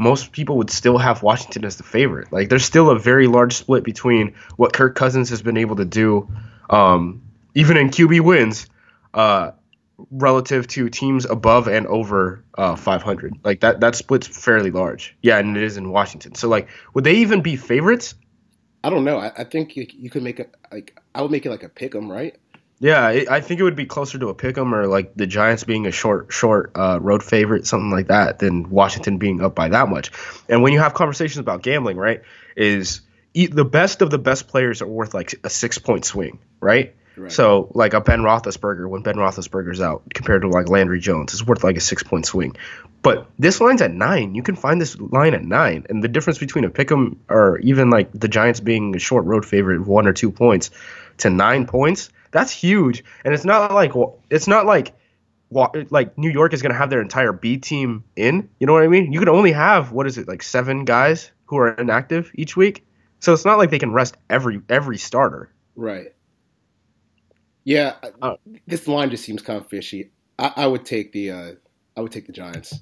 [0.00, 2.32] most people would still have Washington as the favorite.
[2.32, 5.84] Like there's still a very large split between what Kirk Cousins has been able to
[5.84, 6.26] do,
[6.70, 7.22] um,
[7.54, 8.66] even in QB wins,
[9.12, 9.50] uh,
[10.10, 13.34] relative to teams above and over uh, 500.
[13.44, 15.14] Like that that split's fairly large.
[15.20, 16.34] Yeah, and it is in Washington.
[16.34, 18.14] So like, would they even be favorites?
[18.82, 19.18] I don't know.
[19.18, 21.68] I, I think you, you could make it like I would make it like a
[21.68, 22.38] pick 'em, right?
[22.80, 25.64] Yeah, I I think it would be closer to a pick'em or like the Giants
[25.64, 29.68] being a short short uh, road favorite, something like that, than Washington being up by
[29.68, 30.10] that much.
[30.48, 32.22] And when you have conversations about gambling, right,
[32.56, 33.02] is
[33.34, 36.94] the best of the best players are worth like a six point swing, right?
[37.16, 37.30] Right.
[37.30, 41.44] So like a Ben Roethlisberger when Ben Roethlisberger's out compared to like Landry Jones is
[41.44, 42.56] worth like a six point swing.
[43.02, 44.34] But this line's at nine.
[44.34, 47.90] You can find this line at nine, and the difference between a pick'em or even
[47.90, 50.70] like the Giants being a short road favorite, one or two points,
[51.18, 53.04] to nine points, that's huge.
[53.24, 53.92] And it's not like
[54.30, 54.94] it's not like
[55.50, 58.48] like New York is going to have their entire B team in.
[58.60, 59.12] You know what I mean?
[59.12, 62.86] You can only have what is it like seven guys who are inactive each week.
[63.18, 65.52] So it's not like they can rest every every starter.
[65.76, 66.14] Right.
[67.64, 70.10] Yeah, Uh, this line just seems kind of fishy.
[70.38, 71.50] I, I would take the uh,
[71.96, 72.80] I would take the Giants.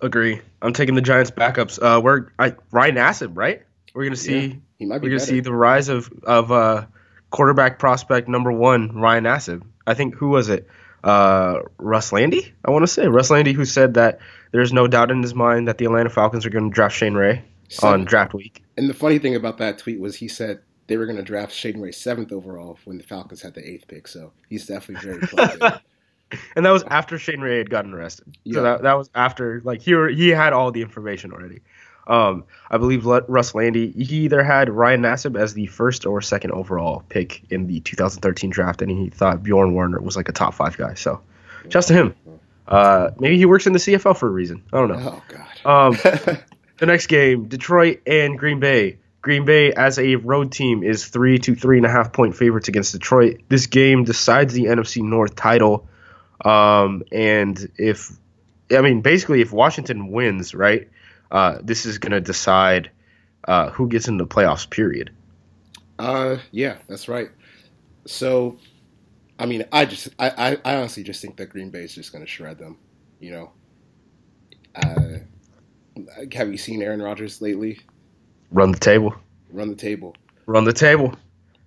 [0.00, 0.40] Agree.
[0.62, 1.78] I'm taking the Giants backups.
[1.82, 3.62] Uh, we're I, Ryan Nassib, right?
[3.92, 4.46] We're gonna see.
[4.46, 5.26] Yeah, He might be we're gonna better.
[5.32, 6.86] see the rise of of uh,
[7.30, 9.62] quarterback prospect number one, Ryan Nassib.
[9.86, 10.66] I think who was it?
[11.02, 12.52] Uh, Russ Lande.
[12.64, 14.18] I want to say Russ Lande, who said that
[14.52, 17.14] there's no doubt in his mind that the Atlanta Falcons are going to draft Shane
[17.14, 18.62] Ray So- on draft week.
[18.76, 21.52] And the funny thing about that tweet was he said they were going to draft
[21.52, 24.08] Shane Ray seventh overall when the Falcons had the eighth pick.
[24.08, 26.38] So he's definitely very in.
[26.56, 28.36] and that was after Shane Ray had gotten arrested.
[28.44, 28.54] Yeah.
[28.54, 31.60] So that, that was after like he were- he had all the information already.
[32.10, 36.50] Um, I believe Russ Lande he either had Ryan Nassib as the first or second
[36.50, 40.54] overall pick in the 2013 draft, and he thought Bjoern Werner was like a top
[40.54, 40.94] five guy.
[40.94, 41.20] So,
[41.68, 42.14] just to him.
[42.66, 44.62] Uh, maybe he works in the CFL for a reason.
[44.72, 45.22] I don't know.
[45.22, 45.22] Oh
[45.62, 45.86] God.
[45.86, 45.92] Um,
[46.78, 48.98] the next game, Detroit and Green Bay.
[49.22, 52.68] Green Bay, as a road team, is three to three and a half point favorites
[52.68, 53.42] against Detroit.
[53.48, 55.86] This game decides the NFC North title.
[56.42, 58.10] Um, and if,
[58.70, 60.88] I mean, basically, if Washington wins, right,
[61.30, 62.90] uh, this is going to decide
[63.46, 65.10] uh, who gets into the playoffs, period.
[65.98, 67.28] Uh, yeah, that's right.
[68.06, 68.58] So,
[69.38, 72.12] I mean, I just, I, I, I honestly just think that Green Bay is just
[72.12, 72.78] going to shred them.
[73.20, 73.52] You know,
[74.76, 75.18] uh,
[76.32, 77.80] have you seen Aaron Rodgers lately?
[78.50, 79.14] Run the table.
[79.52, 80.16] Run the table.
[80.46, 81.14] Run the table.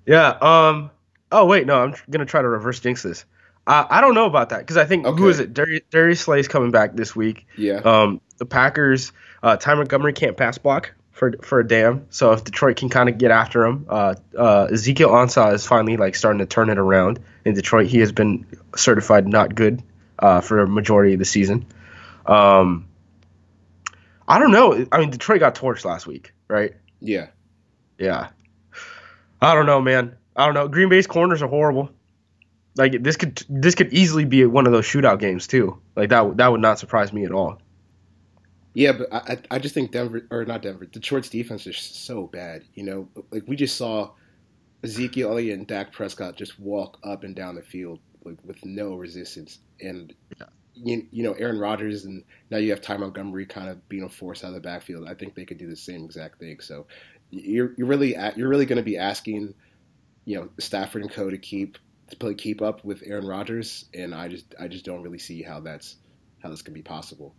[0.05, 0.29] Yeah.
[0.41, 0.89] Um.
[1.31, 1.81] Oh wait, no.
[1.81, 3.25] I'm gonna try to reverse jinx this.
[3.67, 5.23] I I don't know about that because I think who Okay.
[5.29, 5.53] is it?
[5.53, 7.45] Darius, Darius Slay's coming back this week.
[7.57, 7.77] Yeah.
[7.85, 8.19] Um.
[8.37, 9.11] The Packers.
[9.41, 9.57] Uh.
[9.57, 12.07] Ty Montgomery can't pass block for for a damn.
[12.09, 14.15] So if Detroit can kind of get after him, uh.
[14.37, 14.67] Uh.
[14.71, 17.87] Ezekiel Ansah is finally like starting to turn it around in Detroit.
[17.87, 19.83] He has been certified not good.
[20.19, 20.41] Uh.
[20.41, 21.65] For a majority of the season.
[22.25, 22.87] Um.
[24.27, 24.85] I don't know.
[24.91, 26.73] I mean, Detroit got torched last week, right?
[27.01, 27.27] yeah.
[27.97, 28.29] Yeah.
[29.41, 30.15] I don't know, man.
[30.35, 30.67] I don't know.
[30.67, 31.89] Green Bay's corners are horrible.
[32.75, 35.79] Like this could this could easily be one of those shootout games too.
[35.95, 37.61] Like that that would not surprise me at all.
[38.73, 42.63] Yeah, but I, I just think Denver or not Denver, Detroit's defense is so bad.
[42.73, 44.11] You know, like we just saw
[44.83, 48.95] Ezekiel Elliott and Dak Prescott just walk up and down the field like with no
[48.95, 50.13] resistance, and
[50.75, 54.09] you, you know Aaron Rodgers and now you have Ty Montgomery kind of being a
[54.09, 55.07] force out of the backfield.
[55.07, 56.59] I think they could do the same exact thing.
[56.59, 56.87] So
[57.29, 59.53] you're you're really at, you're really going to be asking,
[60.25, 61.77] you know, Stafford and Co to keep
[62.09, 65.43] to play keep up with Aaron Rodgers, and I just I just don't really see
[65.43, 65.97] how that's
[66.41, 67.35] how this can be possible.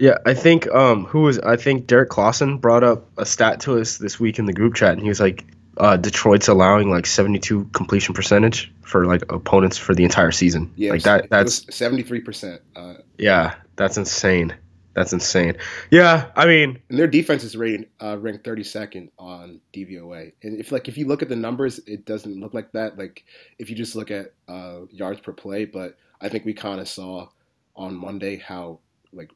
[0.00, 3.78] Yeah, I think um who was I think Derek Clausen brought up a stat to
[3.78, 5.44] us this week in the group chat and he was like
[5.76, 10.72] uh, Detroit's allowing like 72 completion percentage for like opponents for the entire season.
[10.76, 12.60] Yeah, like that that's seventy three percent.
[12.74, 14.54] Uh, yeah, that's insane.
[14.94, 15.56] That's insane.
[15.90, 20.32] Yeah, I mean, and their defense is rated uh, ranked 32nd on DVOA.
[20.42, 22.98] And if like if you look at the numbers, it doesn't look like that.
[22.98, 23.24] Like
[23.58, 26.88] if you just look at uh, yards per play, but I think we kind of
[26.88, 27.28] saw
[27.76, 28.80] on Monday how
[29.12, 29.30] like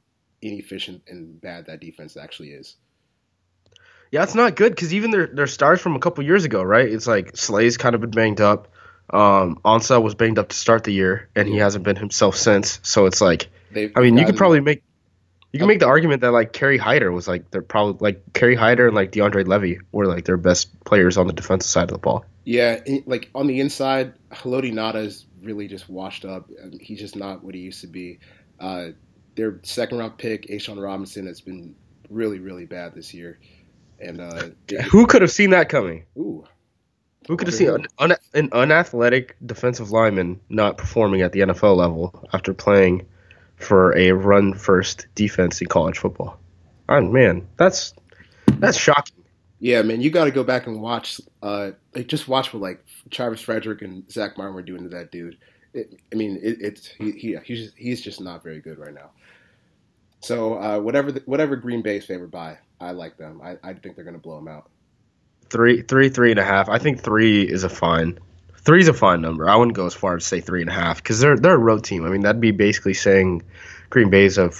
[0.44, 2.76] inefficient and bad that defense actually is.
[4.10, 6.88] Yeah, it's not good because even their their stars from a couple years ago, right?
[6.88, 8.68] It's like Slay's kind of been banged up.
[9.10, 12.80] Um, Ansah was banged up to start the year, and he hasn't been himself since.
[12.82, 14.82] So it's like, They've I mean, you could probably make
[15.52, 18.56] you can make the argument that like Kerry Hyder was like they're probably like Kerry
[18.56, 21.90] Hyder and like DeAndre Levy were like their best players on the defensive side of
[21.90, 22.24] the ball.
[22.44, 26.50] Yeah, like on the inside, Haloti Ngata is really just washed up.
[26.60, 28.18] and He's just not what he used to be.
[28.58, 28.88] Uh,
[29.36, 31.74] their second round pick, A'Shawn Robinson, has been
[32.10, 33.38] really, really bad this year.
[34.00, 36.04] And uh, it- Who could have seen that coming?
[36.16, 36.44] ooh,
[37.28, 41.76] Who could have seen an, un, an unathletic defensive lineman not performing at the NFL
[41.76, 43.06] level after playing
[43.56, 46.38] for a run first defense in college football?
[46.88, 47.94] Oh man, that's
[48.58, 49.24] that's shocking.
[49.58, 51.18] yeah, man, you got to go back and watch.
[51.42, 55.10] Uh, like just watch what like Travis Frederick and Zach Martin were doing to that
[55.10, 55.38] dude.
[55.72, 58.92] It, I mean, it, it's he, he he's just, he's just not very good right
[58.92, 59.10] now.
[60.24, 63.42] So uh, whatever the, whatever Green Bay's favored by, I like them.
[63.42, 64.70] I, I think they're going to blow them out.
[65.50, 66.70] Three, three, three and a half.
[66.70, 68.18] I think three is a fine.
[68.56, 69.46] Three is a fine number.
[69.46, 71.58] I wouldn't go as far as say three and a half because they're they're a
[71.58, 72.06] road team.
[72.06, 73.42] I mean, that'd be basically saying
[73.90, 74.50] Green Bay's a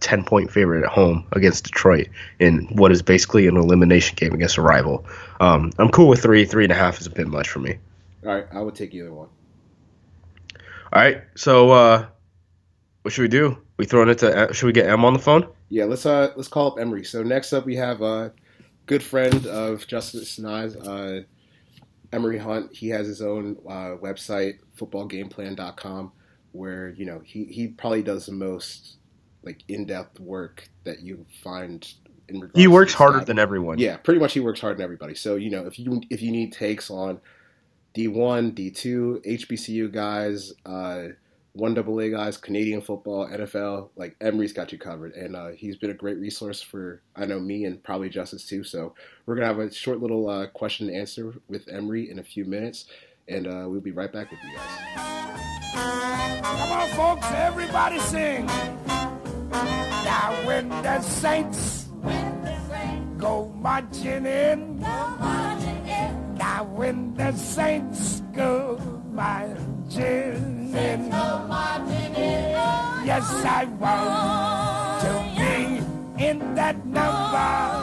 [0.00, 4.58] ten point favorite at home against Detroit in what is basically an elimination game against
[4.58, 5.06] a rival.
[5.40, 6.44] Um, I'm cool with three.
[6.44, 7.78] Three and a half is a bit much for me.
[8.22, 9.28] All right, I would take either one.
[10.92, 12.06] All right, so uh,
[13.06, 13.56] what should we do?
[13.76, 14.48] We throwing it to?
[14.52, 15.46] Should we get M on the phone?
[15.68, 17.04] Yeah, let's uh let's call up Emery.
[17.04, 18.32] So next up we have a
[18.86, 21.22] good friend of Justis and I's, uh,
[22.12, 22.74] Emery Hunt.
[22.74, 26.10] He has his own uh, website, footballgameplan.com,
[26.50, 28.96] where you know he he probably does the most
[29.44, 31.88] like in depth work that you find
[32.26, 32.58] in regards.
[32.58, 33.78] He works harder than everyone.
[33.78, 35.14] Yeah, pretty much he works harder than everybody.
[35.14, 37.20] So you know if you if you need takes on
[37.94, 40.52] D one, D two, HBCU guys.
[40.66, 41.10] Uh,
[41.56, 45.76] one double A guys, Canadian football, NFL, like Emery's got you covered, and uh, he's
[45.76, 48.62] been a great resource for I know me and probably Justis too.
[48.62, 52.22] So we're gonna have a short little uh, question and answer with Emery in a
[52.22, 52.86] few minutes,
[53.28, 55.72] and uh, we'll be right back with you guys.
[56.42, 58.46] Come on, folks, everybody sing.
[58.46, 61.88] Now when the saints
[63.16, 64.80] go marching in.
[66.38, 68.78] Now when the saints go
[69.10, 71.10] marching in.
[73.06, 75.12] Yes, I want to
[76.16, 77.76] be in that number.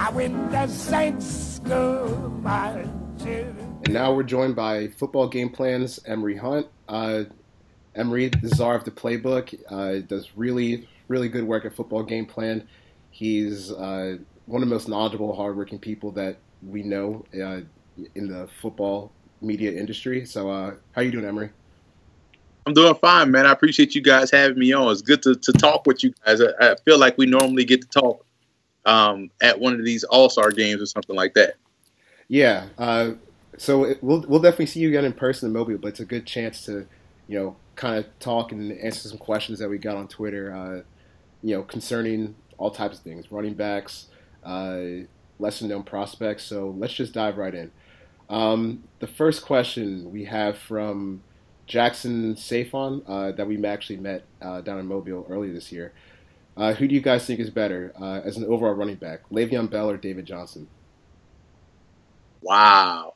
[0.00, 3.80] I win the Saints go marching.
[3.84, 6.66] And now we're joined by Football Game Plans Emery Hunt.
[6.88, 7.24] Uh,
[7.94, 12.26] Emery, the czar of the playbook, uh, does really, really good work at Football Game
[12.26, 12.68] Plan.
[13.10, 17.60] He's uh, one of the most knowledgeable, hardworking people that we know uh,
[18.14, 20.24] in the football media industry.
[20.24, 21.50] So, uh, how you doing, Emery?
[22.66, 23.46] I'm doing fine, man.
[23.46, 24.92] I appreciate you guys having me on.
[24.92, 26.40] It's good to, to talk with you guys.
[26.40, 28.26] I, I feel like we normally get to talk
[28.84, 31.54] um, at one of these All Star games or something like that.
[32.28, 32.66] Yeah.
[32.76, 33.12] Uh,
[33.56, 36.04] so it, we'll we'll definitely see you again in person in Mobile, but it's a
[36.04, 36.86] good chance to,
[37.26, 40.54] you know, kind of talk and answer some questions that we got on Twitter.
[40.54, 40.82] Uh,
[41.42, 44.08] you know, concerning all types of things, running backs,
[44.44, 44.80] uh,
[45.38, 46.44] lesser known prospects.
[46.44, 47.70] So let's just dive right in.
[48.28, 51.22] Um, the first question we have from
[51.66, 55.92] Jackson Safon uh, that we actually met uh, down in Mobile earlier this year.
[56.56, 59.70] Uh, who do you guys think is better uh, as an overall running back, Le'Veon
[59.70, 60.66] Bell or David Johnson?
[62.42, 63.14] Wow.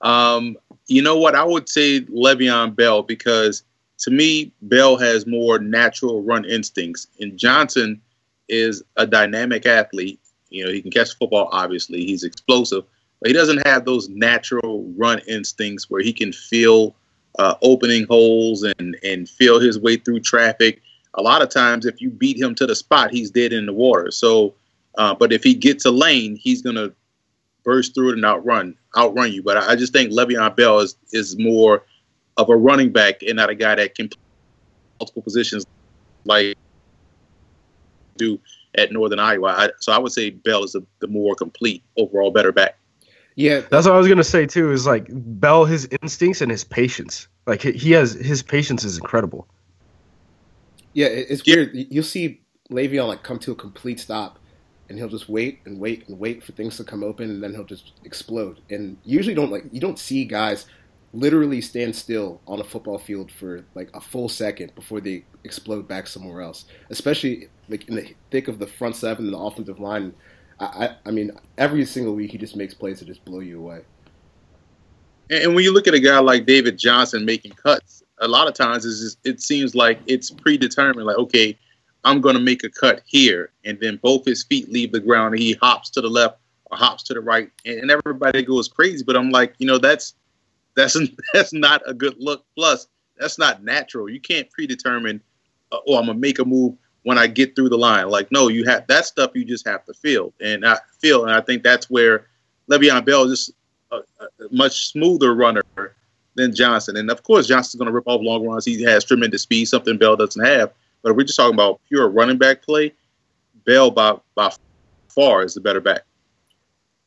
[0.00, 1.34] Um, you know what?
[1.34, 3.64] I would say Le'Veon Bell because
[3.98, 8.00] to me, Bell has more natural run instincts, and Johnson
[8.48, 10.20] is a dynamic athlete.
[10.50, 11.48] You know, he can catch football.
[11.52, 12.84] Obviously, he's explosive,
[13.26, 16.94] he doesn't have those natural run instincts where he can feel
[17.38, 20.82] uh, opening holes and and feel his way through traffic.
[21.14, 23.72] A lot of times, if you beat him to the spot, he's dead in the
[23.72, 24.10] water.
[24.10, 24.54] So,
[24.98, 26.92] uh, but if he gets a lane, he's gonna
[27.64, 29.42] burst through it and outrun outrun you.
[29.42, 31.84] But I, I just think Le'Veon Bell is is more
[32.36, 34.20] of a running back and not a guy that can play
[35.00, 35.64] multiple positions
[36.24, 36.56] like
[38.16, 38.38] do
[38.76, 39.54] at Northern Iowa.
[39.56, 42.76] I, so I would say Bell is a, the more complete overall better back.
[43.36, 44.70] Yeah, That's what I was gonna say too.
[44.70, 47.26] Is like Bell, his instincts and his patience.
[47.46, 49.46] Like he- has his patience is incredible.
[50.92, 51.56] yeah, it- it's Yeah.
[51.56, 51.70] weird.
[51.74, 54.38] You'll see Le'Veon like come to a complete stop,
[54.88, 57.52] and he'll just wait and wait and wait for things to come open, and then
[57.52, 58.60] he'll just explode.
[58.70, 60.66] And usually don't like you don't see guys
[61.12, 65.86] literally stand still on a football field for like a full second before they explode
[65.88, 66.64] back somewhere else.
[66.90, 70.12] Especially like in the thick of the front seven and the offensive line.
[70.60, 73.80] I, I, mean, every single week he just makes plays that just blow you away.
[75.30, 78.54] And, when you look at a guy like David Johnson making cuts, a lot of
[78.54, 81.06] times just, it seems like it's predetermined.
[81.06, 81.58] Like, okay,
[82.04, 85.34] I'm going to make a cut here, and then both his feet leave the ground,
[85.34, 88.68] and he hops to the left or hops to the right, and, and everybody goes
[88.68, 89.02] crazy.
[89.04, 90.14] But I'm like, you know, that's
[90.76, 90.96] that's
[91.32, 92.44] that's not a good look.
[92.54, 92.86] Plus,
[93.18, 94.08] that's not natural.
[94.08, 95.20] You can't predetermine.
[95.72, 98.08] Uh, oh, I'm gonna make a move when I get through the line.
[98.08, 99.30] Like, no, you have that stuff.
[99.34, 102.26] You just have to feel and I feel, and I think that's where
[102.70, 103.56] Le'Veon Bell is just
[103.92, 105.62] a, a much smoother runner
[106.34, 106.96] than Johnson.
[106.96, 108.64] And of course, Johnson's going to rip off long runs.
[108.64, 110.72] He has tremendous speed, something Bell doesn't have.
[111.02, 112.92] But if we're just talking about pure running back play,
[113.64, 114.52] Bell by by
[115.08, 116.02] far is the better back.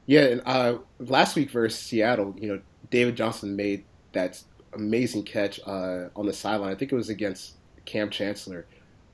[0.05, 3.83] Yeah, and uh, last week versus Seattle, you know, David Johnson made
[4.13, 4.41] that
[4.73, 6.71] amazing catch uh, on the sideline.
[6.71, 7.55] I think it was against
[7.85, 8.65] Kam Chancellor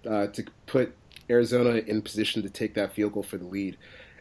[0.07, 0.95] uh, to put
[1.29, 3.77] Arizona in position to take that field goal for the lead.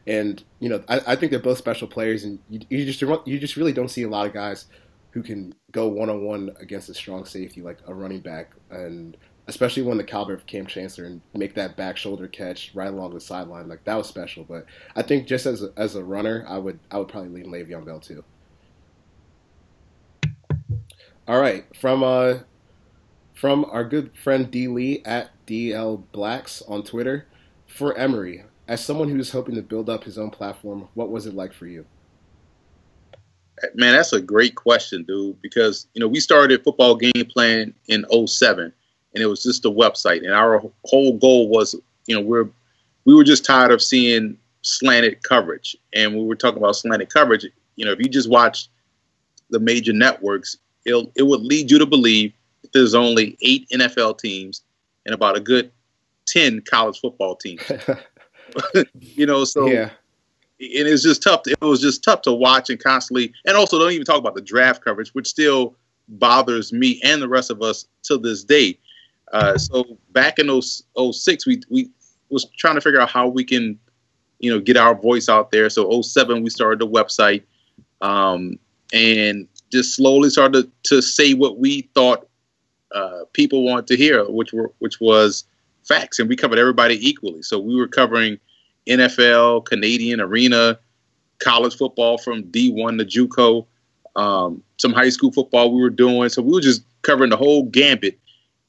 [0.06, 3.38] And you know, I, I think they're both special players, and you, you just you
[3.38, 4.66] just really don't see a lot of guys
[5.10, 9.16] who can go one on one against a strong safety like a running back, and
[9.46, 13.12] especially when the caliber of Kam Chancellor and make that back shoulder catch right along
[13.12, 14.44] the sideline, like that was special.
[14.44, 14.66] But
[14.96, 17.84] I think just as a, as a runner, I would I would probably lean Le'Veon
[17.84, 18.24] Bell too.
[21.28, 22.38] All right, from uh,
[23.34, 27.26] from our good friend D Lee at DL Blacks on Twitter,
[27.66, 31.34] for Emery, as someone who's hoping to build up his own platform, what was it
[31.34, 31.84] like for you?
[33.74, 35.40] Man, that's a great question, dude.
[35.40, 38.72] Because you know we started football game plan in 07,
[39.14, 41.74] and it was just a website, and our whole goal was,
[42.06, 42.48] you know, we're
[43.04, 47.46] we were just tired of seeing slanted coverage, and we were talking about slanted coverage.
[47.76, 48.68] You know, if you just watch
[49.50, 54.18] the major networks, it'll, it would lead you to believe that there's only eight NFL
[54.18, 54.62] teams
[55.06, 55.70] and about a good
[56.26, 57.62] ten college football teams.
[59.00, 59.90] you know, so yeah,
[60.60, 61.42] and it's just tough.
[61.42, 64.34] To, it was just tough to watch and constantly, and also don't even talk about
[64.34, 65.74] the draft coverage, which still
[66.08, 68.78] bothers me and the rest of us to this day.
[69.32, 71.90] Uh, so back in 06, we we
[72.28, 73.78] was trying to figure out how we can,
[74.38, 75.68] you know, get our voice out there.
[75.70, 77.42] So 07, we started the website,
[78.00, 78.58] um,
[78.92, 82.28] and just slowly started to, to say what we thought
[82.94, 85.44] uh, people want to hear, which were which was
[85.84, 87.42] facts, and we covered everybody equally.
[87.42, 88.38] So we were covering
[88.86, 90.78] NFL, Canadian arena,
[91.38, 93.66] college football from D1 to JUCO,
[94.16, 96.28] um, some high school football we were doing.
[96.28, 98.18] So we were just covering the whole gambit.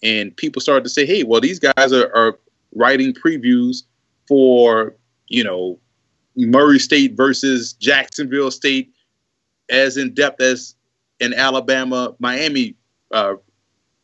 [0.01, 2.37] and people started to say, "Hey, well, these guys are, are
[2.75, 3.83] writing previews
[4.27, 4.95] for
[5.27, 5.79] you know
[6.35, 8.91] Murray State versus Jacksonville State
[9.69, 10.75] as in depth as
[11.19, 12.75] an Alabama Miami
[13.11, 13.35] uh,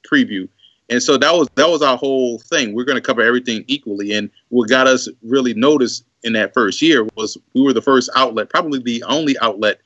[0.10, 0.48] preview."
[0.90, 2.74] And so that was that was our whole thing.
[2.74, 6.82] We're going to cover everything equally, and what got us really noticed in that first
[6.82, 9.80] year was we were the first outlet, probably the only outlet,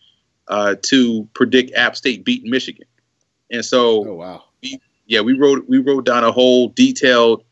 [0.48, 2.88] uh, to predict App State beating Michigan.
[3.52, 7.44] And so, oh wow, we, yeah, we wrote we wrote down a whole detailed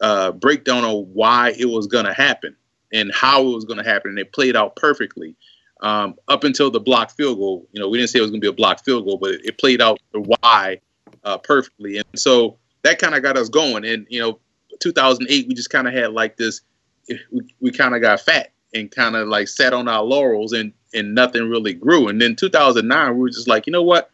[0.00, 2.54] uh, breakdown on why it was going to happen
[2.92, 5.34] and how it was going to happen, and it played out perfectly.
[5.82, 8.40] Um, up until the block field goal, you know, we didn't say it was going
[8.40, 10.80] to be a block field goal, but it, it played out the why
[11.26, 11.98] uh, perfectly.
[11.98, 13.84] And so that kind of got us going.
[13.84, 14.38] And you know,
[14.80, 16.62] 2008, we just kind of had like this.
[17.30, 20.72] We, we kind of got fat and kind of like sat on our laurels, and
[20.94, 22.08] and nothing really grew.
[22.08, 24.10] And then 2009, we were just like, you know what?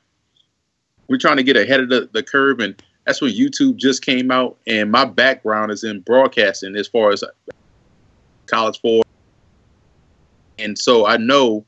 [1.09, 4.31] We're trying to get ahead of the, the curve, and that's when YouTube just came
[4.31, 4.57] out.
[4.67, 7.23] And my background is in broadcasting as far as
[8.47, 9.03] college for,
[10.59, 11.67] and so I know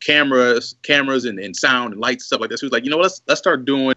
[0.00, 2.58] cameras, cameras, and, and sound and lights and stuff like that.
[2.58, 3.94] So was like, you know, let's let's start doing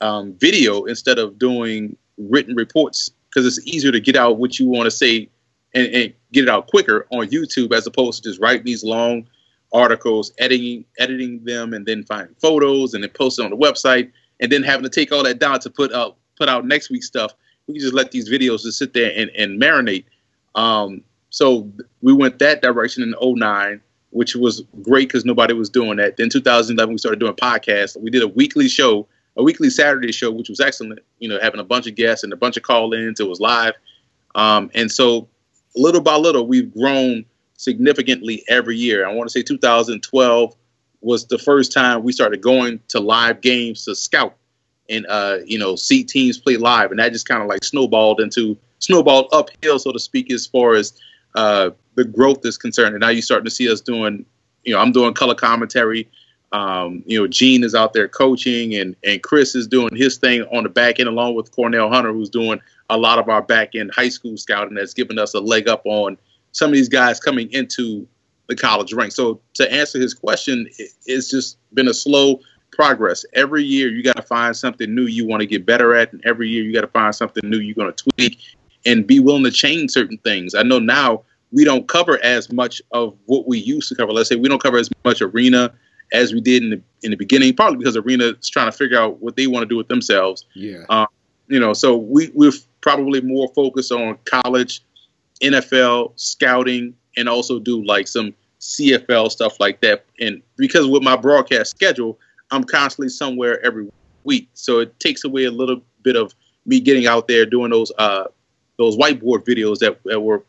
[0.00, 4.66] um, video instead of doing written reports because it's easier to get out what you
[4.66, 5.28] want to say
[5.74, 9.26] and, and, get it out quicker on YouTube as opposed to just writing these long
[9.72, 14.52] articles, editing editing them, and then finding photos and then posting on the website, and
[14.52, 17.32] then having to take all that down to put out put out next week's stuff.
[17.66, 20.04] We can just let these videos just sit there and, and marinate.
[20.54, 21.70] Um, so
[22.02, 23.80] we went that direction in 09,
[24.10, 26.18] which was great because nobody was doing that.
[26.18, 27.98] Then 2011, we started doing podcasts.
[27.98, 29.06] We did a weekly show
[29.38, 30.98] a weekly Saturday show, which was excellent.
[31.20, 33.20] You know, having a bunch of guests and a bunch of call-ins.
[33.20, 33.74] It was live,
[34.34, 35.28] um, and so
[35.74, 37.24] little by little, we've grown
[37.56, 39.06] significantly every year.
[39.06, 40.54] I want to say 2012
[41.00, 44.34] was the first time we started going to live games to scout
[44.90, 48.20] and uh, you know see teams play live, and that just kind of like snowballed
[48.20, 50.92] into snowballed uphill, so to speak, as far as
[51.34, 52.94] uh, the growth is concerned.
[52.94, 54.24] And now you're starting to see us doing,
[54.64, 56.08] you know, I'm doing color commentary
[56.52, 60.42] um, you know, Gene is out there coaching, and and Chris is doing his thing
[60.44, 63.74] on the back end, along with Cornell Hunter, who's doing a lot of our back
[63.74, 64.74] end high school scouting.
[64.74, 66.16] That's given us a leg up on
[66.52, 68.06] some of these guys coming into
[68.46, 69.14] the college ranks.
[69.14, 72.40] So to answer his question, it, it's just been a slow
[72.72, 73.26] progress.
[73.34, 76.22] Every year, you got to find something new you want to get better at, and
[76.24, 78.38] every year you got to find something new you're going to tweak
[78.86, 80.54] and be willing to change certain things.
[80.54, 84.12] I know now we don't cover as much of what we used to cover.
[84.12, 85.74] Let's say we don't cover as much arena
[86.12, 88.98] as we did in the in the beginning, probably because Arena is trying to figure
[88.98, 90.46] out what they want to do with themselves.
[90.54, 90.84] Yeah.
[90.88, 91.06] Uh,
[91.48, 94.82] you know, so we we're probably more focused on college,
[95.42, 100.04] NFL scouting, and also do like some CFL stuff like that.
[100.20, 102.18] And because with my broadcast schedule,
[102.50, 103.88] I'm constantly somewhere every
[104.24, 106.34] week, so it takes away a little bit of
[106.66, 108.24] me getting out there doing those uh
[108.76, 110.44] those whiteboard videos that, that were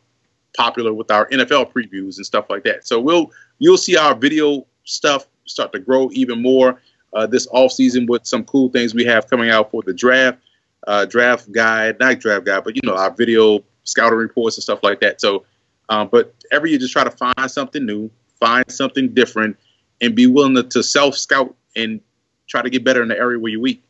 [0.56, 2.86] popular with our NFL previews and stuff like that.
[2.86, 6.80] So we'll you'll see our video stuff start to grow even more
[7.12, 10.38] uh, this off season with some cool things we have coming out for the draft,
[10.86, 14.80] uh, draft guide, not draft guide, but you know our video scouting reports and stuff
[14.82, 15.20] like that.
[15.20, 15.44] So,
[15.88, 19.56] um, but every year just try to find something new, find something different,
[20.00, 22.00] and be willing to, to self scout and
[22.46, 23.82] try to get better in the area where you're weak.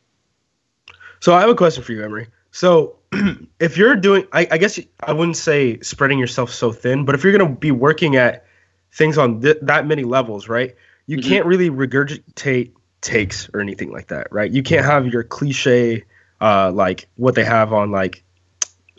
[1.19, 2.27] So I have a question for you, Emory.
[2.51, 2.97] So
[3.59, 7.23] if you're doing, I, I, guess I wouldn't say spreading yourself so thin, but if
[7.23, 8.45] you're going to be working at
[8.91, 10.75] things on th- that many levels, right?
[11.05, 11.29] You mm-hmm.
[11.29, 14.51] can't really regurgitate takes or anything like that, right?
[14.51, 16.03] You can't have your cliche
[16.39, 18.23] uh, like what they have on like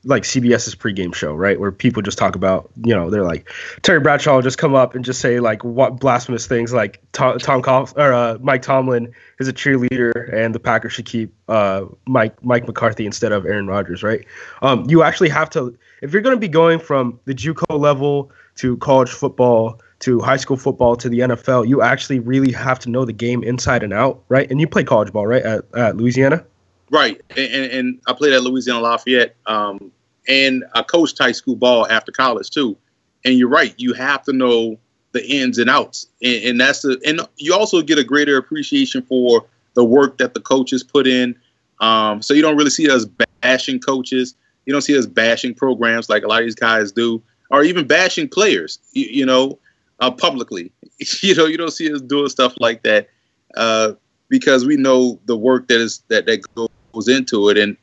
[0.04, 1.60] like CBS's pregame show, right?
[1.60, 3.48] Where people just talk about, you know, they're like
[3.82, 7.38] Terry Bradshaw will just come up and just say like what blasphemous things, like Tom,
[7.38, 11.84] Tom Cough, or uh, Mike Tomlin is a cheerleader and the Packers should keep uh,
[12.06, 14.24] Mike Mike McCarthy instead of Aaron Rodgers, right?
[14.60, 18.32] Um, you actually have to if you're going to be going from the JUCO level
[18.56, 22.90] to college football to high school football to the NFL, you actually really have to
[22.90, 24.50] know the game inside and out, right?
[24.50, 26.44] And you play college ball, right, at, at Louisiana?
[26.90, 29.92] Right, and, and I played at Louisiana Lafayette, um,
[30.28, 32.76] and I coached high school ball after college too.
[33.24, 34.76] And you're right, you have to know
[35.12, 39.02] the ins and outs, and, and that's the, and you also get a greater appreciation
[39.02, 41.36] for the work that the coaches put in.
[41.80, 43.06] Um, so you don't really see us
[43.40, 44.34] bashing coaches.
[44.66, 47.86] You don't see us bashing programs like a lot of these guys do, or even
[47.86, 48.80] bashing players.
[48.92, 49.58] You, you know,
[50.02, 50.72] uh, publicly.
[51.22, 53.08] you know, you don't see us doing stuff like that
[53.56, 53.92] uh,
[54.28, 57.76] because we know the work that is that that goes into it, and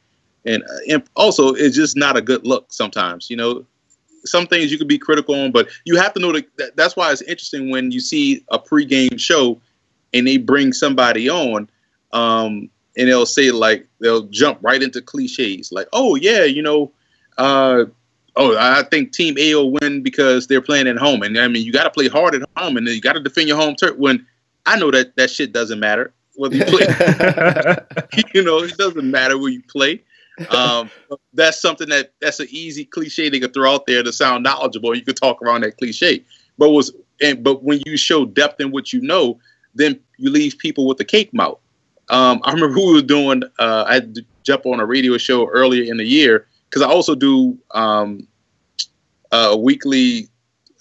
[0.45, 3.29] and uh, and also it's just not a good look sometimes.
[3.29, 3.65] You know,
[4.25, 7.11] some things you can be critical on, but you have to know that, that's why
[7.11, 9.59] it's interesting when you see a pregame show
[10.13, 11.69] and they bring somebody on.
[12.11, 16.91] Um, and they'll say like they'll jump right into cliches like, oh yeah, you know,
[17.37, 17.85] uh,
[18.39, 21.63] oh I think Team A will win because they're playing at home, and I mean
[21.63, 23.95] you got to play hard at home, and you got to defend your home turf.
[23.97, 24.25] When
[24.65, 26.87] I know that that shit doesn't matter whether you play,
[28.33, 30.01] you know, it doesn't matter where you play.
[30.49, 30.89] Um,
[31.33, 34.95] that's something that that's an easy cliche they could throw out there to sound knowledgeable.
[34.95, 36.23] You could talk around that cliche,
[36.57, 39.37] but was and but when you show depth in what you know,
[39.75, 41.59] then you leave people with a cake mouth.
[42.09, 43.43] Um, I remember we were doing.
[43.59, 46.87] Uh, I had to jump on a radio show earlier in the year because I
[46.87, 48.27] also do um,
[49.31, 50.27] a weekly,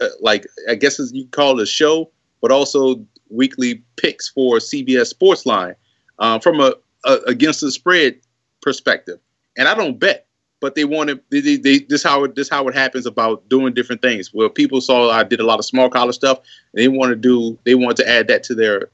[0.00, 5.12] uh, like I guess you call it a show, but also weekly picks for CBS
[5.12, 5.74] Sportsline
[6.18, 6.74] uh, from a,
[7.04, 8.18] a, against the spread
[8.62, 9.18] perspective.
[9.56, 10.26] And I don't bet,
[10.60, 13.74] but they wanted they, they, they, this how it this how it happens about doing
[13.74, 14.32] different things.
[14.32, 16.38] Well, people saw I did a lot of small college stuff,
[16.72, 18.90] and they want to do they want to add that to their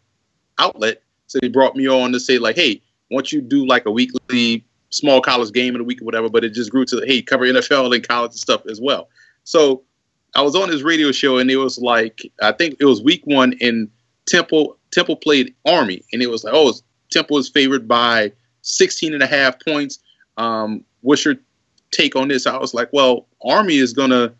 [0.58, 1.02] outlet.
[1.26, 2.80] So they brought me on to say like, hey,
[3.10, 6.44] once you do like a weekly small college game in a week or whatever, but
[6.44, 9.08] it just grew to hey, cover NFL and college and stuff as well.
[9.44, 9.82] So
[10.34, 13.22] I was on this radio show and it was like I think it was week
[13.24, 13.90] one in
[14.26, 16.72] Temple Temple played Army and it was like oh
[17.10, 18.32] Temple is favored by
[18.62, 20.00] 16 and a half points.
[20.36, 21.36] Um, what's your
[21.90, 22.46] take on this?
[22.46, 24.34] I was like, well, Army is gonna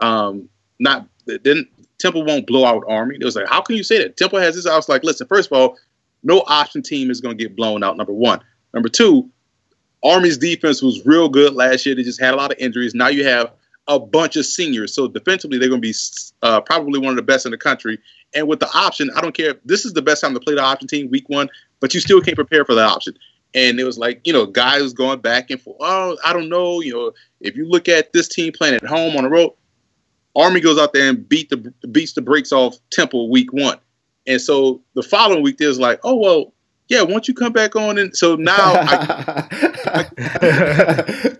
[0.00, 0.48] um,
[0.78, 1.66] not then
[1.98, 3.16] Temple won't blow out Army.
[3.18, 4.16] It was like, how can you say that?
[4.16, 4.66] Temple has this.
[4.66, 5.78] I was like, listen, first of all,
[6.22, 7.96] no option team is to get blown out.
[7.96, 8.40] Number one.
[8.74, 9.28] Number two,
[10.04, 11.94] Army's defense was real good last year.
[11.94, 12.94] They just had a lot of injuries.
[12.94, 13.52] Now you have
[13.88, 15.94] a bunch of seniors, so defensively they're going to be
[16.42, 17.98] uh, probably one of the best in the country.
[18.34, 19.50] And with the option, I don't care.
[19.50, 21.48] If this is the best time to play the option team, week one,
[21.80, 23.14] but you still can't prepare for that option.
[23.54, 25.76] And it was like, you know, guys going back and forth.
[25.80, 26.80] Oh, I don't know.
[26.80, 29.52] You know, if you look at this team playing at home on the road,
[30.34, 31.56] Army goes out there and beat the
[31.88, 33.78] beats the brakes off Temple week one,
[34.26, 36.54] and so the following week there's like, oh well,
[36.88, 39.46] yeah, once you come back on, and so now, I,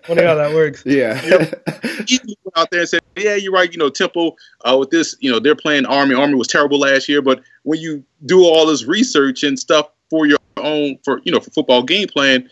[0.05, 0.83] funny how that works.
[0.87, 1.21] Yeah,
[2.07, 3.71] you know, out there and say, yeah, you're right.
[3.71, 6.15] You know, Temple uh, with this, you know, they're playing Army.
[6.15, 10.27] Army was terrible last year, but when you do all this research and stuff for
[10.27, 12.49] your own, for you know, for football game plan,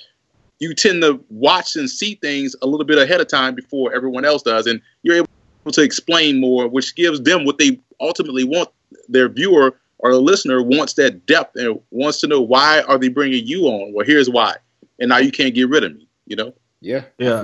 [0.58, 4.24] you tend to watch and see things a little bit ahead of time before everyone
[4.24, 5.28] else does, and you're able
[5.72, 8.68] to explain more, which gives them what they ultimately want.
[9.08, 13.08] Their viewer or the listener wants that depth and wants to know why are they
[13.08, 13.92] bringing you on?
[13.92, 14.56] Well, here's why,
[14.98, 16.08] and now you can't get rid of me.
[16.26, 16.54] You know?
[16.80, 17.42] Yeah, yeah.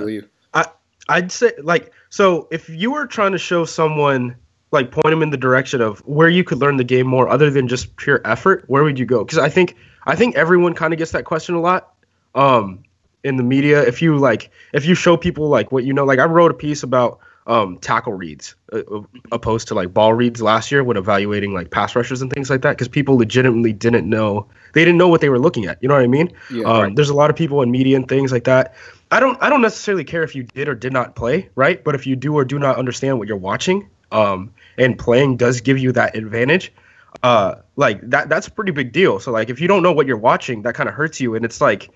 [0.53, 0.65] I
[1.09, 4.35] I'd say like so if you were trying to show someone
[4.71, 7.49] like point them in the direction of where you could learn the game more other
[7.49, 9.23] than just pure effort, where would you go?
[9.23, 11.93] Because I think I think everyone kind of gets that question a lot.
[12.35, 12.83] Um,
[13.23, 16.19] in the media, if you like, if you show people like what you know, like
[16.19, 20.41] I wrote a piece about um, tackle reads uh, uh, opposed to like ball reads
[20.41, 24.07] last year when evaluating like pass rushers and things like that because people legitimately didn't
[24.07, 26.31] know they didn't know what they were looking at you know what i mean?
[26.51, 26.95] Yeah, um, right.
[26.95, 28.75] there's a lot of people in media and things like that.
[29.09, 31.81] I don't i don't necessarily care if you did or did not play right?
[31.81, 35.61] But if you do or do not understand what you're watching um, and playing does
[35.61, 36.73] give you that advantage
[37.23, 39.19] uh, like that that's a pretty big deal.
[39.19, 41.45] So like if you don't know what you're watching that kind of hurts you and
[41.45, 41.89] it's like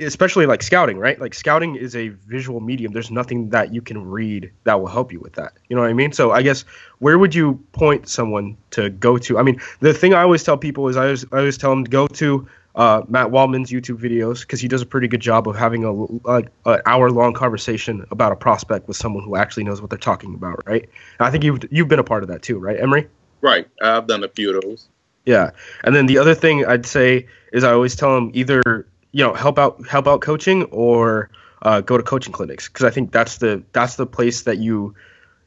[0.00, 1.20] especially like scouting, right?
[1.20, 2.92] Like scouting is a visual medium.
[2.92, 5.54] There's nothing that you can read that will help you with that.
[5.68, 6.12] You know what I mean?
[6.12, 6.62] So I guess
[6.98, 9.38] where would you point someone to go to?
[9.38, 11.84] I mean, the thing I always tell people is I always, I always tell them
[11.84, 15.48] to go to uh, Matt Waldman's YouTube videos because he does a pretty good job
[15.48, 15.92] of having a
[16.28, 19.98] like an hour long conversation about a prospect with someone who actually knows what they're
[19.98, 20.82] talking about, right?
[21.18, 23.08] And I think you've you've been a part of that too, right, Emory?
[23.40, 23.68] Right.
[23.82, 24.88] I've done a few of those.
[25.26, 25.50] Yeah,
[25.84, 29.34] and then the other thing I'd say is I always tell them either you know
[29.34, 31.30] help out help out coaching or
[31.62, 32.68] uh, go to coaching clinics.
[32.68, 34.94] Because I think that's the that's the place that you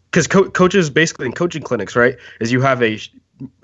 [0.09, 2.99] because co- coaches basically in coaching clinics right is you have a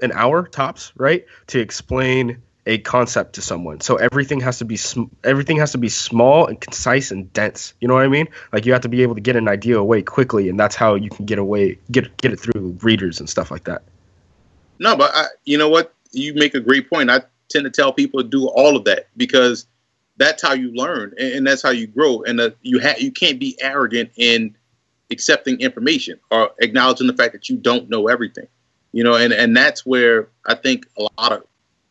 [0.01, 3.79] an hour tops right to explain a concept to someone.
[3.79, 7.73] So everything has to be sm- everything has to be small and concise and dense.
[7.79, 8.27] You know what i mean?
[8.51, 10.95] Like you have to be able to get an idea away quickly and that's how
[10.95, 13.83] you can get away get get it through readers and stuff like that.
[14.79, 15.93] No but I, you know what?
[16.11, 17.09] You make a great point.
[17.09, 19.65] I tend to tell people to do all of that because
[20.17, 22.23] that's how you learn and, and that's how you grow.
[22.23, 24.55] And uh, you have you can't be arrogant in
[25.11, 28.47] accepting information or acknowledging the fact that you don't know everything.
[28.91, 31.43] You know, and and that's where I think a lot of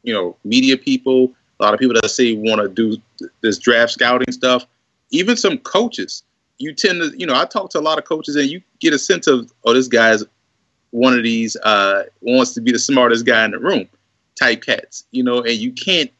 [0.03, 3.01] you know media people, a lot of people that say want to do
[3.41, 4.66] this draft scouting stuff,
[5.11, 6.22] even some coaches.
[6.59, 8.95] You tend to, you know, I talk to a lot of coaches, and you get
[8.95, 10.24] a sense of, oh, this guy's
[10.91, 13.89] one of these uh, wants to be the smartest guy in the room
[14.37, 16.11] type cats, you know, and you can't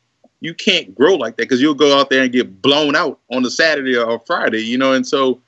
[0.41, 3.43] you can't grow like that because you'll go out there and get blown out on
[3.43, 4.93] the Saturday or a Friday, you know.
[4.93, 5.41] And so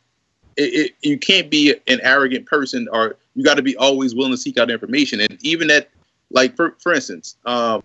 [0.56, 4.32] it, it, you can't be an arrogant person, or you got to be always willing
[4.32, 5.20] to seek out information.
[5.20, 5.88] And even at,
[6.30, 7.82] like for for instance, um,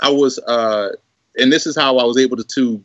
[0.00, 0.90] I was uh,
[1.38, 2.82] and this is how I was able to, to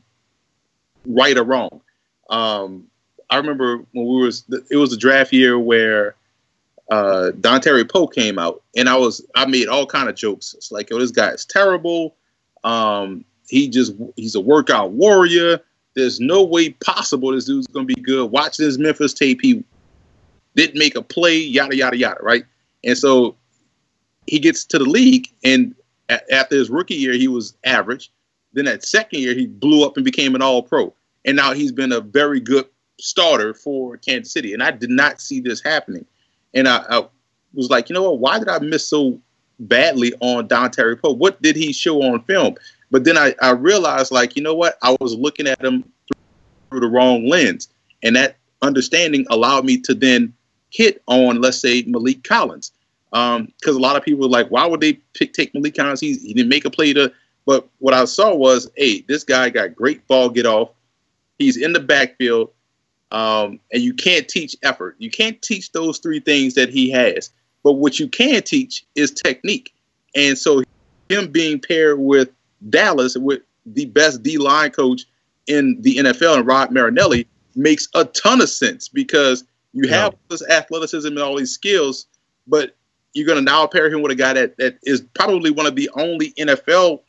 [1.06, 1.82] right or wrong.
[2.30, 2.88] Um,
[3.30, 6.16] I remember when we was it was a draft year where
[6.90, 10.54] uh, Terry Poe came out, and I was I made all kind of jokes.
[10.54, 12.16] It's like, yo, this guy is terrible.
[12.64, 15.60] Um, he just he's a workout warrior.
[15.94, 18.32] There's no way possible this dude's gonna be good.
[18.32, 19.40] Watch this Memphis tape.
[19.42, 19.64] He
[20.56, 21.38] didn't make a play.
[21.38, 22.20] Yada yada yada.
[22.22, 22.46] Right.
[22.84, 23.36] And so
[24.28, 25.76] he gets to the league, and
[26.10, 28.12] a- after his rookie year, he was average.
[28.54, 30.94] Then that second year, he blew up and became an All Pro,
[31.26, 32.66] and now he's been a very good
[33.00, 34.54] starter for Kansas City.
[34.54, 36.06] And I did not see this happening,
[36.54, 37.08] and I, I
[37.54, 38.20] was like, you know what?
[38.20, 39.20] Why did I miss so
[39.68, 41.14] badly on Dontari Poe?
[41.14, 42.56] What did he show on film?
[42.90, 44.78] But then I, I realized, like, you know what?
[44.82, 45.84] I was looking at him
[46.70, 47.70] through the wrong lens,
[48.04, 50.34] and that understanding allowed me to then
[50.70, 52.72] hit on, let's say, Maliek Collins
[53.12, 56.00] because um, a lot of people were like, why would they pick take Maliek Collins?
[56.00, 57.12] He, he didn't make a play to.
[57.46, 60.70] But what I saw was, hey, this guy got great ball get off.
[61.38, 62.52] He's in the backfield,
[63.12, 64.96] um, and you can't teach effort.
[65.00, 67.32] You can't teach those three things that he has.
[67.64, 69.74] But what you can teach is technique.
[70.16, 70.64] And so,
[71.10, 72.30] him being paired with
[72.70, 75.04] Dallas, with the best D line coach
[75.48, 79.44] in the NFL, and Rod Marinelli, makes a ton of sense because
[79.74, 80.20] you have yeah.
[80.30, 82.08] this athleticism and all these skills,
[82.48, 82.76] but
[83.14, 85.76] you're going to now pair him with a guy that, that is probably one of
[85.76, 87.02] the only NFL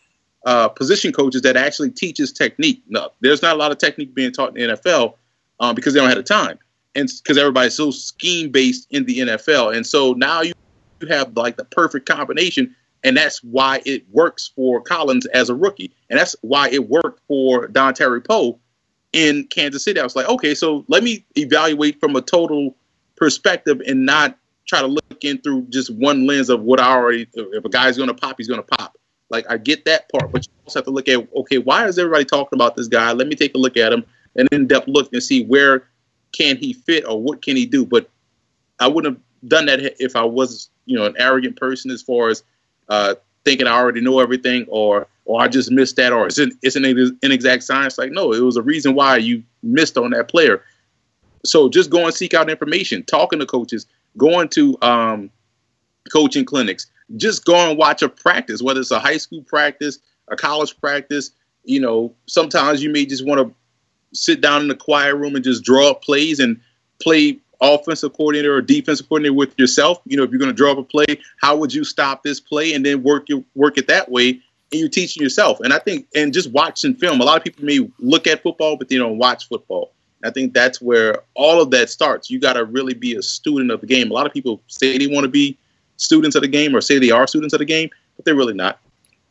[0.45, 2.83] uh, position coaches that actually teaches technique.
[2.89, 5.15] No, there's not a lot of technique being taught in the NFL
[5.61, 6.59] um, because they don't have the time,
[6.95, 10.53] and because everybody's so scheme based in the NFL, and so now you
[11.01, 12.75] you have like the perfect combination,
[13.05, 17.21] and that's why it works for Collins as a rookie, and that's why it worked
[17.27, 18.59] for Dontari Poe
[19.13, 20.01] in Kansas City.
[20.01, 22.77] I was like, okay, so let me evaluate from a total
[23.17, 27.27] perspective and not try to look in through just one lens of what I already.
[27.35, 28.97] If a guy's going to pop, he's going to pop.
[29.29, 31.99] Like I get that part, but you also have to look at okay, why is
[31.99, 33.13] everybody talking about this guy?
[33.13, 34.05] Let me take a look at him
[34.37, 35.89] and in depth look and see where
[36.33, 37.85] can he fit or what can he do.
[37.85, 38.09] But
[38.81, 42.29] I wouldn't have done that if I was you know an arrogant person as far
[42.29, 42.43] as
[42.89, 43.15] uh,
[43.45, 46.77] thinking I already know everything or or I just missed that or it's an, it's
[46.77, 46.85] an
[47.23, 47.99] inexact science.
[47.99, 50.63] Like no, it was a reason why you missed on that player.
[51.45, 55.31] So just go and seek out information, talking to coaches, going to um,
[56.13, 60.37] coaching clinics, just go and watch a practice, whether it's a high school practice, a
[60.37, 61.33] college practice.
[61.65, 63.55] You know, sometimes you may just want to
[64.13, 66.61] sit down in the quiet room and just draw up plays and
[67.01, 70.01] play offensive coordinator or defensive coordinator with yourself.
[70.05, 72.41] You know, if you're going to draw up a play, how would you stop this
[72.41, 74.41] play and then work it, work it that way?
[74.73, 75.61] And you're teaching yourself.
[75.61, 78.77] And I think, and just watching film, a lot of people may look at football,
[78.77, 79.93] but they don't watch football.
[80.25, 82.31] I think that's where all of that starts.
[82.31, 84.11] You got to really be a student of the game.
[84.11, 85.59] A lot of people say they want to be
[85.97, 88.55] students of the game or say they are students of the game, but they're really
[88.55, 88.79] not.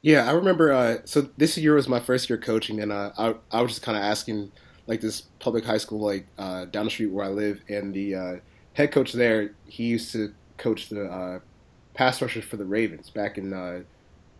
[0.01, 0.71] Yeah, I remember.
[0.71, 3.83] Uh, so this year was my first year coaching, and uh, I, I was just
[3.83, 4.51] kind of asking
[4.91, 8.13] like this public high school like uh, down the street where I live, and the
[8.13, 8.35] uh,
[8.73, 11.39] head coach there, he used to coach the uh,
[11.93, 13.83] pass rushers for the Ravens back in uh,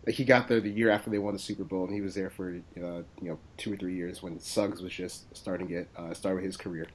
[0.06, 2.28] he got there the year after they won the Super Bowl, and he was there
[2.28, 5.88] for uh, you know two or three years when Suggs was just starting to get
[5.96, 6.86] uh, started his career.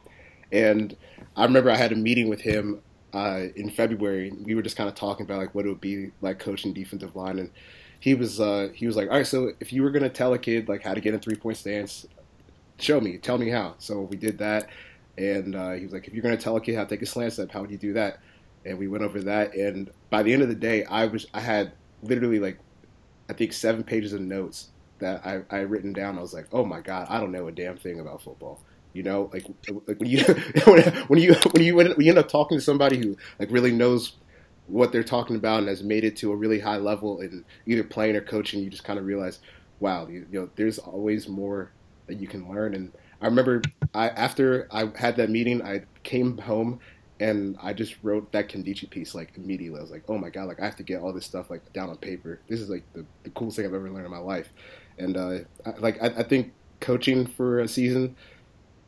[0.51, 0.95] And
[1.35, 2.81] I remember I had a meeting with him
[3.11, 4.33] uh, in February.
[4.43, 7.15] We were just kind of talking about like what it would be like coaching defensive
[7.15, 7.49] line, and
[8.01, 8.37] he was
[8.75, 10.93] he was like, all right, so if you were gonna tell a kid like how
[10.93, 12.05] to get a three point stance,
[12.79, 13.75] show me, tell me how.
[13.79, 14.69] So we did that,
[15.17, 17.05] and uh, he was like, if you're gonna tell a kid how to take a
[17.05, 18.19] slant step, how would you do that?
[18.65, 21.39] And we went over that, and by the end of the day, I was I
[21.39, 21.73] had
[22.03, 22.59] literally like
[23.29, 24.69] I think seven pages of notes
[24.99, 26.17] that I I written down.
[26.17, 28.59] I was like, oh my god, I don't know a damn thing about football.
[28.93, 29.45] You know, like
[29.87, 30.23] like when you
[31.07, 34.13] when you when you when you end up talking to somebody who like really knows
[34.67, 37.83] what they're talking about and has made it to a really high level in either
[37.83, 39.39] playing or coaching, you just kind of realize,
[39.79, 41.71] wow, you, you know, there's always more
[42.07, 42.73] that you can learn.
[42.73, 42.91] And
[43.21, 43.61] I remember
[43.93, 46.79] I after I had that meeting, I came home
[47.19, 49.79] and I just wrote that Nkemdiche piece like immediately.
[49.79, 51.73] I was like, oh my god, like I have to get all this stuff like
[51.73, 52.39] down on paper.
[52.47, 54.51] This is like the, the coolest thing I've ever learned in my life.
[54.97, 58.15] And uh, I, like I, I, think coaching for a season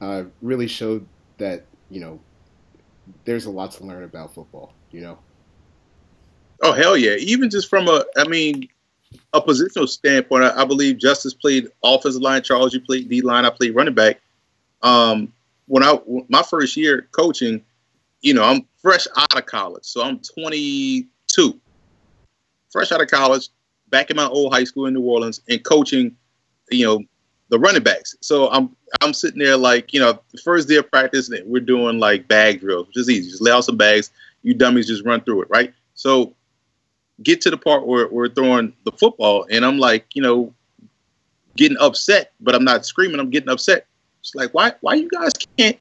[0.02, 1.06] uh, really showed
[1.38, 2.20] that you know
[3.26, 4.74] there's a lot to learn about football.
[4.92, 5.20] You know.
[6.62, 7.16] Oh hell yeah!
[7.16, 8.68] Even just from a, I mean,
[9.34, 13.46] a positional standpoint, I, I believe Justis played offensive line, Charles you played D line,
[13.46, 14.20] I played running back.
[14.82, 15.34] Um,
[15.68, 16.00] when I
[16.30, 17.64] my first year coaching
[18.22, 21.60] you know, I'm fresh out of college, so I'm 22,
[22.72, 23.50] fresh out of college,
[23.90, 26.16] back in my old high school in New Orleans, and coaching,
[26.70, 27.04] you know,
[27.50, 28.16] the running backs.
[28.22, 32.00] So I'm I'm sitting there like, you know, the first day of practice, we're doing
[32.00, 33.30] like bag drills, which is easy.
[33.30, 34.12] Just lay out some bags,
[34.44, 35.74] you dummies just run through it, right?
[35.96, 36.34] So
[37.24, 40.54] get to the part where we're throwing the football, and I'm like, you know,
[41.56, 43.20] getting upset, but I'm not screaming.
[43.20, 43.86] I'm getting upset.
[44.22, 45.78] It's like why why you guys can't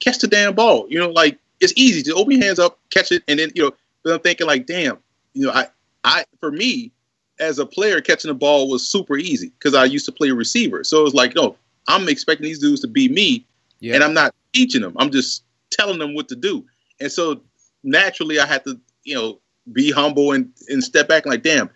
[0.00, 0.86] catch the damn ball?
[0.88, 3.64] You know, like it's easy to open your hands up, catch it, and then you
[3.64, 3.72] know.
[4.02, 4.98] But I'm thinking like, damn,
[5.34, 5.66] you know, I
[6.04, 6.92] I for me
[7.38, 10.84] as a player catching the ball was super easy because I used to play receiver.
[10.84, 11.56] So it was like, no,
[11.88, 13.46] I'm expecting these dudes to be me,
[13.80, 13.94] yeah.
[13.94, 14.94] and I'm not teaching them.
[14.98, 16.64] I'm just telling them what to do.
[17.00, 17.40] And so
[17.82, 19.38] naturally, I had to, you know,
[19.72, 21.70] be humble and, and step back and like, damn,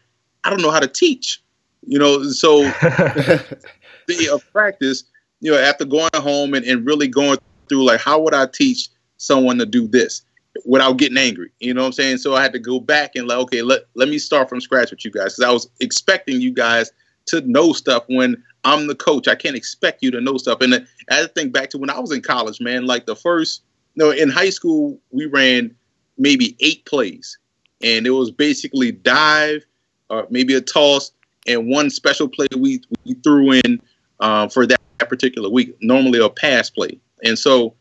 [0.44, 1.42] I don't know how to teach.
[1.86, 2.62] You know, so
[4.06, 5.04] the of practice,
[5.40, 8.88] you know, after going home and, and really going through like, how would I teach
[9.16, 10.22] someone to do this
[10.64, 11.50] without getting angry?
[11.60, 12.18] You know what I'm saying?
[12.18, 14.90] So I had to go back and like, okay, let, let me start from scratch
[14.90, 15.36] with you guys.
[15.36, 16.90] Cause I was expecting you guys
[17.26, 19.28] to know stuff when I'm the coach.
[19.28, 20.60] I can't expect you to know stuff.
[20.60, 20.80] And uh,
[21.10, 23.62] I think back to when I was in college, man, like the first,
[23.96, 25.74] no, in high school, we ran
[26.18, 27.38] maybe eight plays.
[27.84, 29.64] And it was basically dive,
[30.08, 31.12] or maybe a toss,
[31.46, 33.80] and one special play we, we threw in
[34.20, 36.98] uh, for that particular week, normally a pass play.
[37.22, 37.74] And so,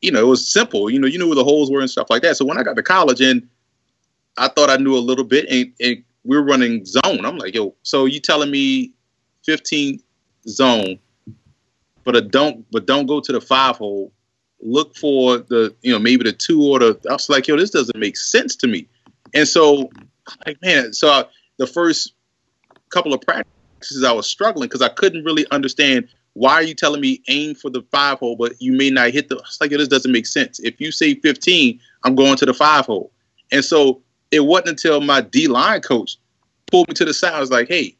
[0.00, 0.88] you know, it was simple.
[0.90, 2.36] You know, you knew where the holes were and stuff like that.
[2.36, 3.46] So when I got to college and
[4.38, 7.24] I thought I knew a little bit, and, and we are running zone.
[7.24, 8.92] I'm like, yo, so you telling me
[9.44, 10.00] 15
[10.48, 10.98] zone,
[12.04, 14.12] but a don't, but don't go to the five hole.
[14.60, 16.98] Look for the, you know, maybe the two or the.
[17.10, 18.88] I was like, yo, this doesn't make sense to me.
[19.34, 19.90] And so,
[20.46, 21.24] like, man, so I,
[21.58, 22.14] the first
[22.90, 27.00] couple of practices, I was struggling because I couldn't really understand why are you telling
[27.00, 29.36] me aim for the five hole, but you may not hit the.
[29.36, 30.60] It's like, this doesn't make sense.
[30.60, 33.12] If you say 15, I'm going to the five hole.
[33.50, 36.16] And so it wasn't until my D line coach
[36.70, 37.34] pulled me to the side.
[37.34, 37.96] I was like, hey,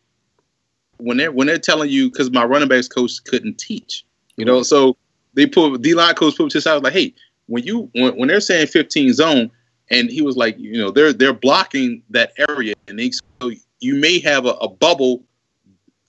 [0.96, 4.04] when they're when they're telling you because my running backs coach couldn't teach,
[4.36, 4.96] you know, so
[5.34, 6.72] they put D line coach put me to the side.
[6.72, 7.14] I was like, hey,
[7.46, 9.50] when you when, when they're saying 15 zone,
[9.92, 13.94] and he was like, you know, they're they're blocking that area, and they so you
[13.96, 15.22] may have a, a bubble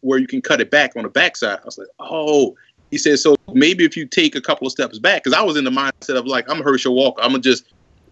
[0.02, 1.60] where you can cut it back on the backside.
[1.60, 2.56] I was like, oh.
[2.92, 5.58] He said, so maybe if you take a couple of steps back, because I was
[5.58, 7.24] in the mindset of like, I'm a Herschel Walker.
[7.24, 7.66] I'm gonna just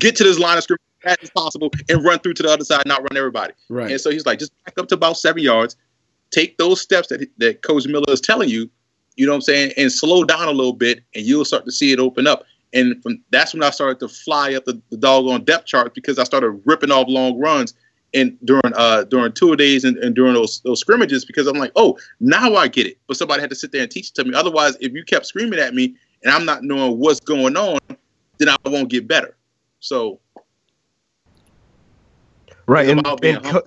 [0.00, 2.64] get to this line of scrimmage fast as possible and run through to the other
[2.64, 3.52] side, not run everybody.
[3.68, 3.92] Right.
[3.92, 5.76] And so he's like, just back up to about seven yards,
[6.30, 8.68] take those steps that that Coach Miller is telling you,
[9.16, 11.72] you know what I'm saying, and slow down a little bit, and you'll start to
[11.72, 12.44] see it open up.
[12.76, 16.18] And from that's when I started to fly up the, the doggone depth chart because
[16.18, 17.74] I started ripping off long runs
[18.14, 21.72] and during uh during tour days and, and during those those scrimmages because I'm like,
[21.74, 22.98] oh, now I get it.
[23.08, 24.34] But somebody had to sit there and teach it to me.
[24.34, 27.78] Otherwise, if you kept screaming at me and I'm not knowing what's going on,
[28.38, 29.36] then I won't get better.
[29.80, 30.20] So
[32.68, 33.62] Right, and, and co-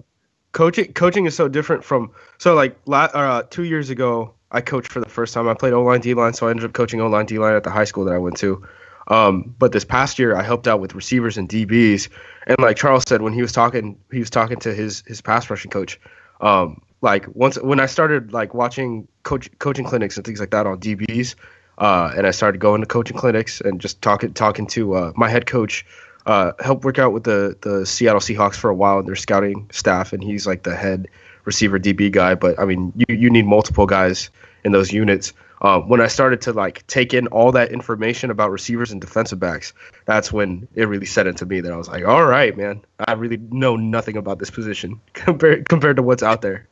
[0.52, 5.00] coaching coaching is so different from so like uh, two years ago I coached for
[5.00, 5.48] the first time.
[5.48, 7.54] I played O line D line, so I ended up coaching O line D line
[7.54, 8.66] at the high school that I went to.
[9.10, 12.10] Um, but this past year I helped out with receivers and DBs,
[12.48, 15.50] and like Charles said when he was talking, he was talking to his his pass
[15.50, 16.00] rushing coach.
[16.42, 20.68] Um, like once when I started like watching coach coaching clinics and things like that
[20.68, 21.36] on DBs,
[21.78, 25.30] uh, and I started going to coaching clinics and just talking talking to uh, my
[25.30, 25.86] head coach
[26.26, 29.68] uh, helped work out with the the Seattle Seahawks for a while and their scouting
[29.72, 31.08] staff, and he's like the head
[31.46, 32.36] receiver DB guy.
[32.36, 34.30] But I mean, you you need multiple guys
[34.64, 35.34] in those units.
[35.62, 39.40] Uh, when I started to like take in all that information about receivers and defensive
[39.40, 39.74] backs,
[40.06, 43.14] that's when it really set into me that I was like, all right, man, I
[43.14, 46.68] really know nothing about this position compared compared to what's out there.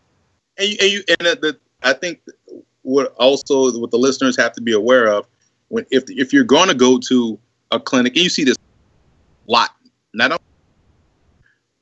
[0.57, 2.21] And you, and, you, and the, I think
[2.83, 5.27] what also what the listeners have to be aware of
[5.67, 7.37] when if if you're going to go to
[7.71, 8.55] a clinic and you see this
[9.47, 9.71] lot,
[10.13, 10.41] not only,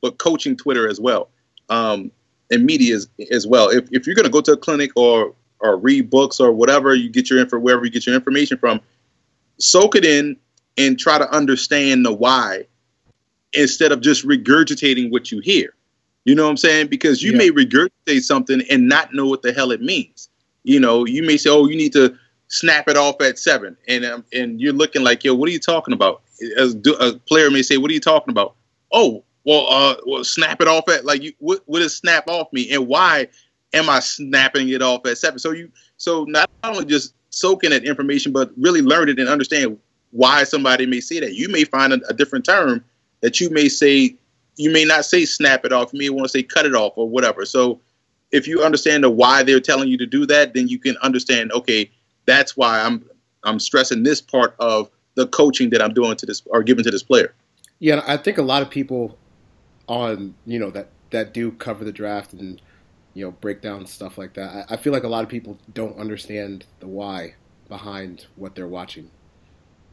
[0.01, 1.29] but coaching Twitter as well,
[1.69, 2.11] um,
[2.51, 3.69] and media as, as well.
[3.69, 6.93] If, if you're going to go to a clinic or or read books or whatever
[6.93, 8.81] you get your info wherever you get your information from,
[9.57, 10.37] soak it in
[10.77, 12.65] and try to understand the why
[13.53, 15.73] instead of just regurgitating what you hear.
[16.25, 16.87] You know what I'm saying?
[16.87, 17.37] Because you yeah.
[17.37, 20.29] may regurgitate something and not know what the hell it means.
[20.63, 24.03] You know, you may say, "Oh, you need to snap it off at seven, and
[24.03, 26.23] um, and you're looking like, "Yo, what are you talking about?"
[26.57, 28.55] as a player may say, "What are you talking about?"
[28.91, 31.33] Oh, well, uh, well, snap it off at like you.
[31.37, 33.27] What, what does snap off me, and why
[33.75, 35.37] am I snapping it off at seven?
[35.37, 39.77] So you, so not only just soaking that information, but really learn it and understand
[40.11, 41.33] why somebody may say that.
[41.33, 42.83] You may find a, a different term
[43.21, 44.15] that you may say.
[44.57, 45.91] You may not say snap it off.
[45.91, 47.45] You may want to say cut it off or whatever.
[47.45, 47.81] So
[48.31, 51.51] if you understand the why they're telling you to do that, then you can understand.
[51.51, 51.91] Okay,
[52.25, 53.05] that's why I'm
[53.43, 56.91] I'm stressing this part of the coaching that I'm doing to this or giving to
[56.91, 57.33] this player.
[57.79, 59.17] Yeah, I think a lot of people
[59.87, 62.61] on you know that that do cover the draft and
[63.15, 64.67] you know break down stuff like that.
[64.69, 67.33] I, I feel like a lot of people don't understand the why
[67.67, 69.09] behind what they're watching,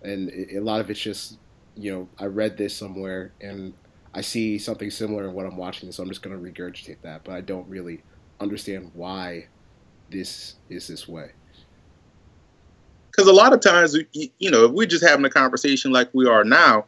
[0.03, 1.39] and it, a lot of it's just
[1.75, 3.73] you know I read this somewhere and
[4.15, 7.25] I see something similar in what I'm watching, so I'm just going to regurgitate that,
[7.25, 8.03] but I don't really
[8.41, 9.47] understand why
[10.11, 11.31] this is this way?
[13.11, 16.27] Because a lot of times, you know, if we're just having a conversation like we
[16.27, 16.87] are now,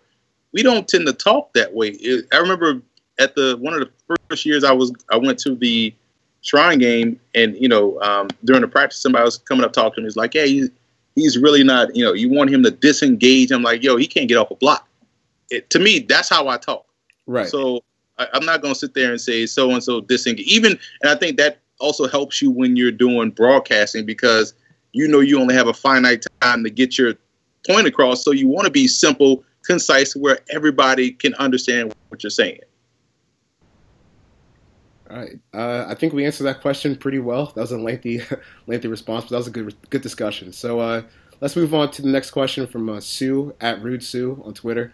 [0.52, 1.96] we don't tend to talk that way.
[2.32, 2.82] I remember
[3.18, 5.94] at the one of the first years I was I went to the
[6.44, 10.00] Shrine game, and you know, um, during the practice, somebody was coming up talking to
[10.02, 10.06] me.
[10.06, 10.70] He's like, "Hey, he's,
[11.14, 11.96] he's really not.
[11.96, 14.54] You know, you want him to disengage." I'm like, "Yo, he can't get off a
[14.54, 14.86] block."
[15.50, 16.86] It, to me, that's how I talk.
[17.26, 17.48] Right.
[17.48, 17.82] So
[18.18, 20.46] I, am not going to sit there and say so and so disengage.
[20.46, 24.52] Even, and I think that also helps you when you're doing broadcasting because
[24.92, 27.14] you know you only have a finite time to get your
[27.66, 28.22] point across.
[28.22, 32.60] So you want to be simple, concise, where everybody can understand what you're saying.
[35.14, 35.38] All right.
[35.52, 37.46] Uh, I think we answered that question pretty well.
[37.54, 38.20] That was a lengthy,
[38.66, 40.52] lengthy response, but that was a good, good discussion.
[40.52, 41.02] So uh,
[41.40, 44.92] let's move on to the next question from uh, Sue at Rude Sue on Twitter.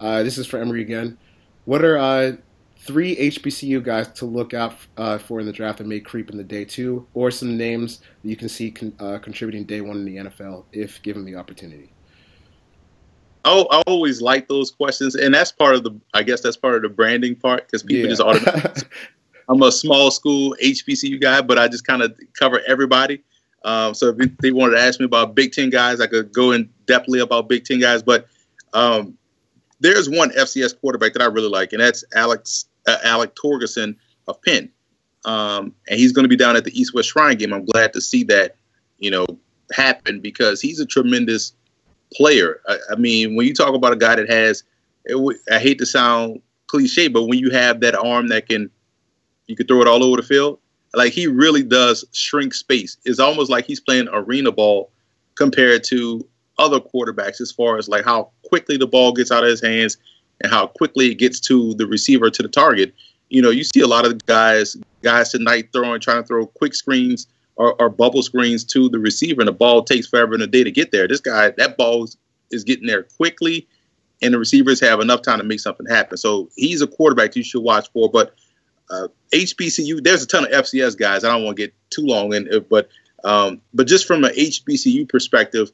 [0.00, 1.18] Uh, this is for Emory again.
[1.66, 2.32] What are uh,
[2.78, 6.38] three HBCU guys to look out uh, for in the draft that may creep in
[6.38, 10.04] the day two, or some names that you can see con- contributing day one in
[10.06, 11.92] the NFL if given the opportunity?
[13.44, 15.90] Oh, I always like those questions, and that's part of the.
[16.14, 18.08] I guess that's part of the branding part because people yeah.
[18.08, 18.88] just automatically
[19.50, 23.20] I'm a small school HBCU guy, but I just kind of cover everybody.
[23.64, 26.52] Um, so if they wanted to ask me about Big Ten guys, I could go
[26.52, 28.00] in depthly about Big Ten guys.
[28.00, 28.28] But
[28.74, 29.18] um,
[29.80, 33.96] there's one FCS quarterback that I really like, and that's Alex uh, Alek Torgersen
[34.28, 34.70] of Penn.
[35.24, 37.52] Um, and he's going to be down at the East West Shrine game.
[37.52, 38.54] I'm glad to see that,
[38.98, 39.26] you know,
[39.72, 41.52] happen because he's a tremendous
[42.14, 42.60] player.
[42.68, 44.62] I, I mean, when you talk about a guy that has,
[45.06, 48.70] it, I hate to sound cliche, but when you have that arm that can
[49.50, 50.58] you could throw it all over the field.
[50.94, 52.96] Like he really does shrink space.
[53.04, 54.90] It's almost like he's playing arena ball
[55.34, 56.26] compared to
[56.58, 59.96] other quarterbacks as far as like how quickly the ball gets out of his hands
[60.40, 62.94] and how quickly it gets to the receiver to the target.
[63.28, 66.74] You know, you see a lot of guys guys tonight throwing trying to throw quick
[66.74, 67.26] screens
[67.56, 70.64] or, or bubble screens to the receiver and the ball takes forever and a day
[70.64, 71.06] to get there.
[71.08, 72.08] This guy, that ball
[72.50, 73.66] is getting there quickly
[74.22, 76.16] and the receivers have enough time to make something happen.
[76.16, 78.10] So he's a quarterback you should watch for.
[78.10, 78.34] But
[78.90, 81.24] uh, HBCU, there's a ton of FCS guys.
[81.24, 82.88] I don't want to get too long in but
[83.22, 85.70] um, but just from an HBCU perspective,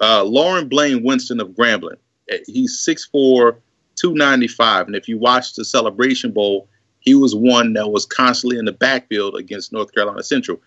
[0.00, 3.56] uh, Lauren Blaine Winston of Grambling, eh, he's 6'4",
[3.96, 6.68] 295, and if you watch the Celebration Bowl,
[7.00, 10.60] he was one that was constantly in the backfield against North Carolina Central.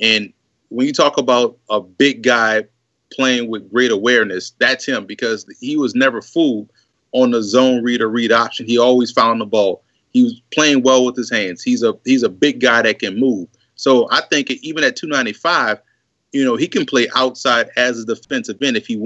[0.00, 0.32] And
[0.68, 2.64] when you talk about a big guy
[3.10, 6.70] playing with great awareness, that's him because he was never fooled
[7.12, 8.66] on the zone read or read option.
[8.66, 9.82] He always found the ball.
[10.16, 11.62] He was playing well with his hands.
[11.62, 13.48] He's a he's a big guy that can move.
[13.74, 15.78] So I think even at 295,
[16.32, 19.04] you know, he can play outside as a defensive end if he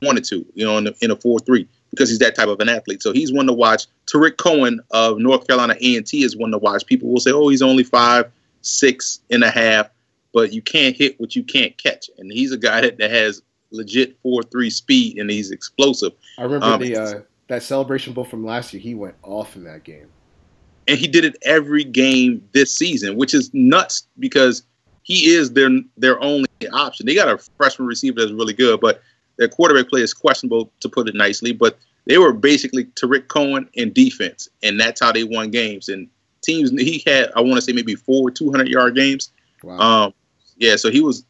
[0.00, 2.70] wanted to, you know, in, a, in a 4-3 because he's that type of an
[2.70, 3.02] athlete.
[3.02, 3.86] So he's one to watch.
[4.06, 6.86] Tarik Cohen of North Carolina A&T is one to watch.
[6.86, 8.30] People will say, oh, he's only five,
[8.62, 9.90] six and a half,
[10.32, 12.08] but you can't hit what you can't catch.
[12.16, 16.12] And he's a guy that, that has legit 4-3 speed and he's explosive.
[16.38, 18.80] I remember um, the uh, that celebration bowl from last year.
[18.80, 20.08] He went off in that game
[20.90, 24.64] and he did it every game this season, which is nuts because
[25.04, 27.06] he is their their only option.
[27.06, 29.00] They got a freshman receiver that's really good, but
[29.36, 31.52] their quarterback play is questionable, to put it nicely.
[31.52, 35.88] But they were basically Tarik Cohen in defense, and that's how they won games.
[35.88, 36.08] And
[36.42, 39.30] teams he had, I want to say maybe four 200 yard games.
[39.62, 39.78] Wow.
[39.78, 40.14] Um,
[40.56, 41.24] yeah, so he was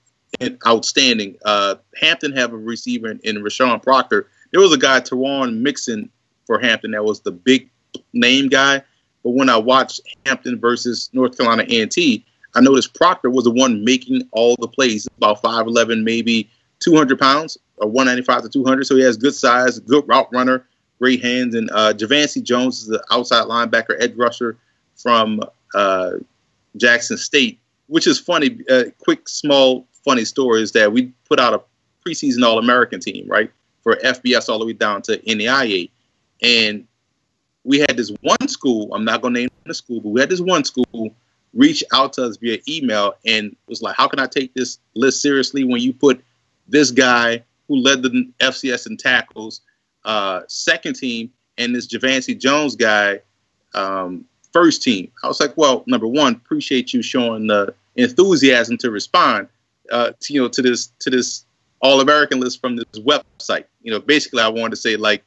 [0.66, 1.36] outstanding.
[1.44, 4.26] Uh, Hampton have a receiver in, in Rashawn Proctor.
[4.52, 6.08] There was a guy, Teron Mixon,
[6.46, 7.68] for Hampton that was the big
[8.14, 8.82] name guy.
[9.22, 13.84] But when I watched Hampton versus North Carolina A&T, I noticed Proctor was the one
[13.84, 16.50] making all the plays, about 5'11", maybe
[16.80, 18.86] 200 pounds, or 195 to 200.
[18.86, 20.66] So he has good size, good route runner,
[20.98, 21.54] great hands.
[21.54, 24.56] And uh, Javancy Jones is the outside linebacker, edge rusher
[24.96, 25.42] from
[25.74, 26.12] uh,
[26.76, 28.58] Jackson State, which is funny.
[28.68, 31.60] Uh, quick, small, funny story is that we put out a
[32.06, 33.50] preseason All-American team, right,
[33.82, 35.90] for FBS all the way down to NAIA.
[36.42, 36.86] And
[37.64, 40.30] we had this one school, I'm not going to name the school, but we had
[40.30, 41.14] this one school
[41.52, 45.20] reach out to us via email and was like, how can I take this list
[45.20, 46.22] seriously when you put
[46.68, 49.60] this guy who led the FCS in tackles,
[50.04, 53.20] uh, second team, and this Javancy Jones guy,
[53.74, 55.10] um, first team?
[55.22, 59.48] I was like, well, number one, appreciate you showing the enthusiasm to respond
[59.90, 61.44] uh, to, you know, to this, to this
[61.82, 63.64] all American list from this website.
[63.82, 65.24] You know, basically I wanted to say like,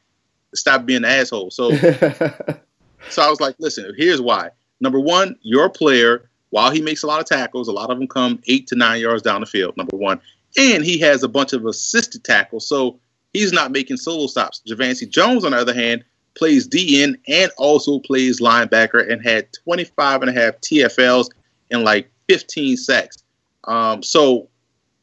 [0.54, 1.51] stop being an asshole.
[1.51, 1.72] So,
[3.10, 4.49] so I was like, listen, here's why.
[4.80, 8.08] Number one, your player, while he makes a lot of tackles, a lot of them
[8.08, 9.76] come eight to nine yards down the field.
[9.78, 10.20] Number one,
[10.58, 12.99] and he has a bunch of assisted tackles, so
[13.34, 14.62] he's not making solo stops.
[14.68, 16.04] Javancy Jones, on the other hand,
[16.36, 21.30] plays DN and also plays linebacker and had 25 and a half TFLs
[21.72, 23.24] and like 15 sacks.
[23.66, 24.49] Um, so,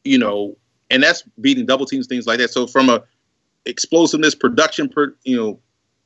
[0.05, 0.57] you know,
[0.91, 2.51] and that's beating double teams, things like that.
[2.51, 3.03] So from a
[3.67, 5.61] explosiveness, production, per, you know,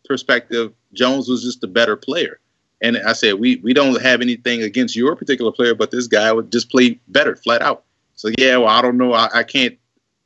[0.05, 2.41] perspective, Jones was just a better player.
[2.83, 6.33] And I said, we we don't have anything against your particular player, but this guy
[6.33, 7.85] would just play better, flat out.
[8.15, 9.79] So yeah, well, I don't know, I, I can't.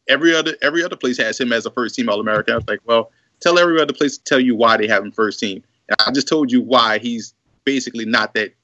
[0.08, 2.54] Every other every other place has him as a first team All American.
[2.54, 5.12] I was like, well, tell every other place to tell you why they have him
[5.12, 5.62] first team.
[5.88, 8.54] And I just told you why he's basically not that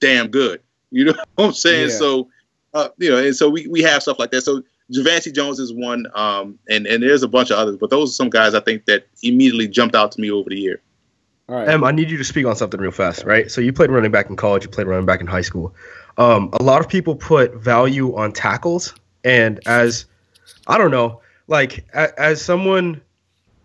[0.00, 0.60] damn good.
[0.90, 1.90] You know what I'm saying?
[1.90, 1.96] Yeah.
[1.96, 2.28] So,
[2.74, 4.42] uh, you know, and so we, we have stuff like that.
[4.42, 8.10] So Javancy Jones is one, um, and and there's a bunch of others, but those
[8.10, 10.80] are some guys I think that immediately jumped out to me over the year.
[11.48, 11.68] All right.
[11.68, 13.50] Em, I need you to speak on something real fast, right?
[13.50, 15.74] So you played running back in college, you played running back in high school.
[16.16, 20.06] Um, a lot of people put value on tackles, and as
[20.66, 23.00] I don't know, like a, as someone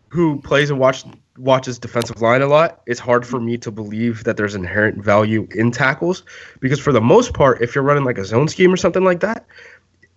[0.09, 1.03] who plays and watch,
[1.37, 5.47] watches defensive line a lot, it's hard for me to believe that there's inherent value
[5.51, 6.23] in tackles
[6.59, 9.19] because for the most part, if you're running like a zone scheme or something like
[9.19, 9.45] that,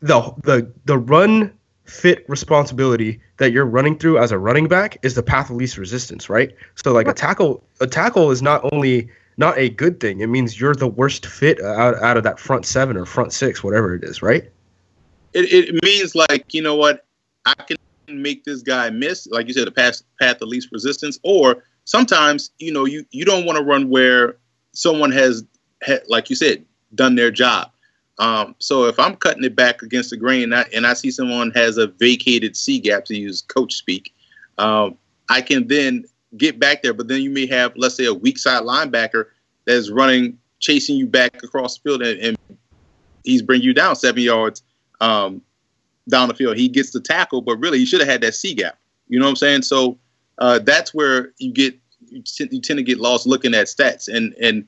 [0.00, 1.52] the the the run
[1.84, 5.78] fit responsibility that you're running through as a running back is the path of least
[5.78, 6.54] resistance, right?
[6.74, 10.60] So like a tackle a tackle is not only not a good thing, it means
[10.60, 14.04] you're the worst fit out, out of that front seven or front six, whatever it
[14.04, 14.50] is, right?
[15.32, 17.06] It, it means like you know what
[17.46, 17.76] I can
[18.08, 22.50] make this guy miss, like you said, the path path of least resistance, or sometimes
[22.58, 24.36] you know you you don't want to run where
[24.72, 25.44] someone has,
[25.84, 27.70] ha, like you said, done their job.
[28.18, 31.10] Um, so if I'm cutting it back against the grain and I, and I see
[31.10, 34.12] someone has a vacated C gap to use coach speak,
[34.58, 34.96] um,
[35.28, 36.04] I can then
[36.36, 36.92] get back there.
[36.92, 39.26] But then you may have, let's say, a weak side linebacker
[39.66, 42.58] that's running, chasing you back across the field, and, and
[43.24, 44.62] he's bringing you down seven yards
[45.00, 45.42] um,
[46.08, 46.56] down the field.
[46.56, 48.78] He gets the tackle, but really he should have had that C gap.
[49.08, 49.62] You know what I'm saying?
[49.62, 49.98] So
[50.38, 54.34] uh, that's where you get you, you tend to get lost looking at stats, and
[54.40, 54.66] and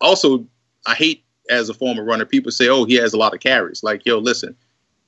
[0.00, 0.46] also
[0.86, 3.82] I hate as a former runner, people say, "Oh, he has a lot of carries."
[3.82, 4.56] Like, yo, listen,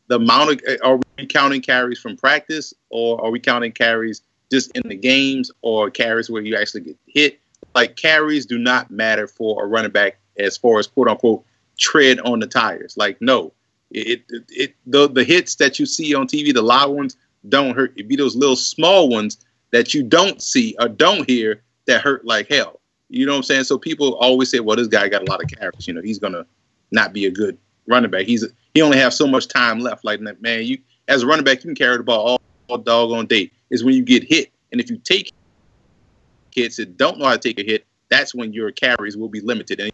[0.08, 4.70] the amount of are we counting carries from practice, or are we counting carries just
[4.76, 7.40] in the games, or carries where you actually get hit?
[7.74, 11.44] Like, carries do not matter for a running back as far as quote unquote
[11.78, 12.96] tread on the tires.
[12.96, 13.52] Like, no,
[13.90, 17.16] it it, it the the hits that you see on TV, the loud ones
[17.48, 17.92] don't hurt.
[17.96, 19.38] It be those little small ones
[19.70, 22.80] that you don't see or don't hear that hurt like hell.
[23.14, 23.64] You know what I'm saying?
[23.64, 25.86] So people always say, "Well, this guy got a lot of carries.
[25.86, 26.44] You know, he's gonna
[26.90, 27.56] not be a good
[27.86, 28.26] running back.
[28.26, 28.44] He's
[28.74, 30.04] he only have so much time left.
[30.04, 33.26] Like man, you as a running back, you can carry the ball all, all doggone
[33.26, 33.50] day.
[33.70, 35.32] Is when you get hit, and if you take
[36.52, 39.40] hits that don't know how to take a hit, that's when your carries will be
[39.40, 39.80] limited.
[39.80, 39.92] And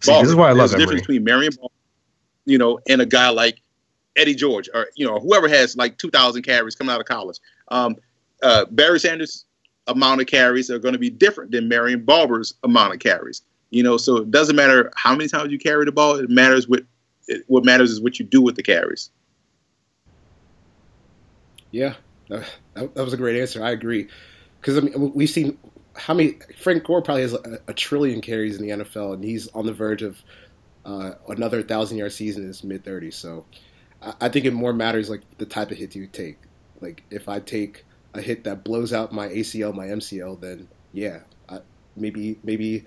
[0.00, 1.70] See, this is why I love There's a difference between Marion, Ball,
[2.44, 3.60] you know, and a guy like
[4.16, 7.38] Eddie George, or you know, whoever has like 2,000 carries coming out of college.
[7.68, 7.96] Um,
[8.42, 9.44] uh, Barry Sanders'
[9.86, 13.42] amount of carries are going to be different than Marion Barber's amount of carries.
[13.70, 16.16] You know, so it doesn't matter how many times you carry the ball.
[16.16, 16.84] It matters what
[17.26, 19.10] it, what matters is what you do with the carries.
[21.70, 21.94] Yeah,
[22.28, 23.64] that, that was a great answer.
[23.64, 24.08] I agree.
[24.60, 25.56] Because I mean, we've seen
[25.96, 29.48] how many Frank Gore probably has a, a trillion carries in the NFL, and he's
[29.48, 30.18] on the verge of
[30.84, 33.16] uh, another thousand yard season in his mid thirties.
[33.16, 33.46] So
[34.02, 36.38] I, I think it more matters like the type of hit you take.
[36.80, 41.20] Like if I take a hit that blows out my ACL, my MCL, then yeah,
[41.48, 41.60] I,
[41.96, 42.84] maybe maybe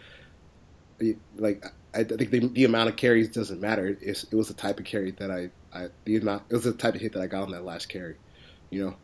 [1.38, 3.97] like I think the, the amount of carries doesn't matter.
[4.01, 6.73] It's, it was the type of carry that I, I the amount it was the
[6.73, 8.15] type of hit that I got on that last carry.
[8.69, 8.95] You know.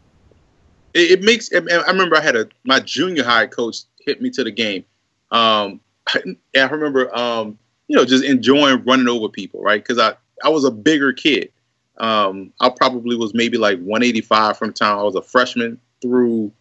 [0.93, 1.49] It, it makes.
[1.53, 4.83] I remember I had a my junior high coach hit me to the game.
[5.31, 5.79] Um,
[6.13, 7.57] I remember, um,
[7.87, 9.81] you know, just enjoying running over people, right?
[9.81, 11.51] Because I I was a bigger kid.
[11.97, 16.51] Um, I probably was maybe like 185 from the time I was a freshman through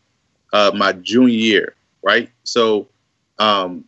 [0.53, 2.30] uh, my junior year, right?
[2.45, 2.88] So,
[3.38, 3.84] um,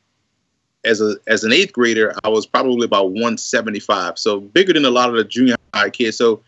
[0.84, 4.90] as a as an eighth grader, I was probably about 175, so bigger than a
[4.90, 6.16] lot of the junior high kids.
[6.16, 6.42] So,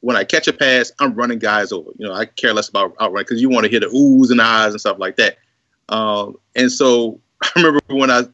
[0.00, 1.90] when I catch a pass, I'm running guys over.
[1.98, 4.40] You know, I care less about outright because you want to hit the oohs and
[4.40, 5.38] ahs and stuff like that.
[5.88, 8.24] Um, and so I remember when I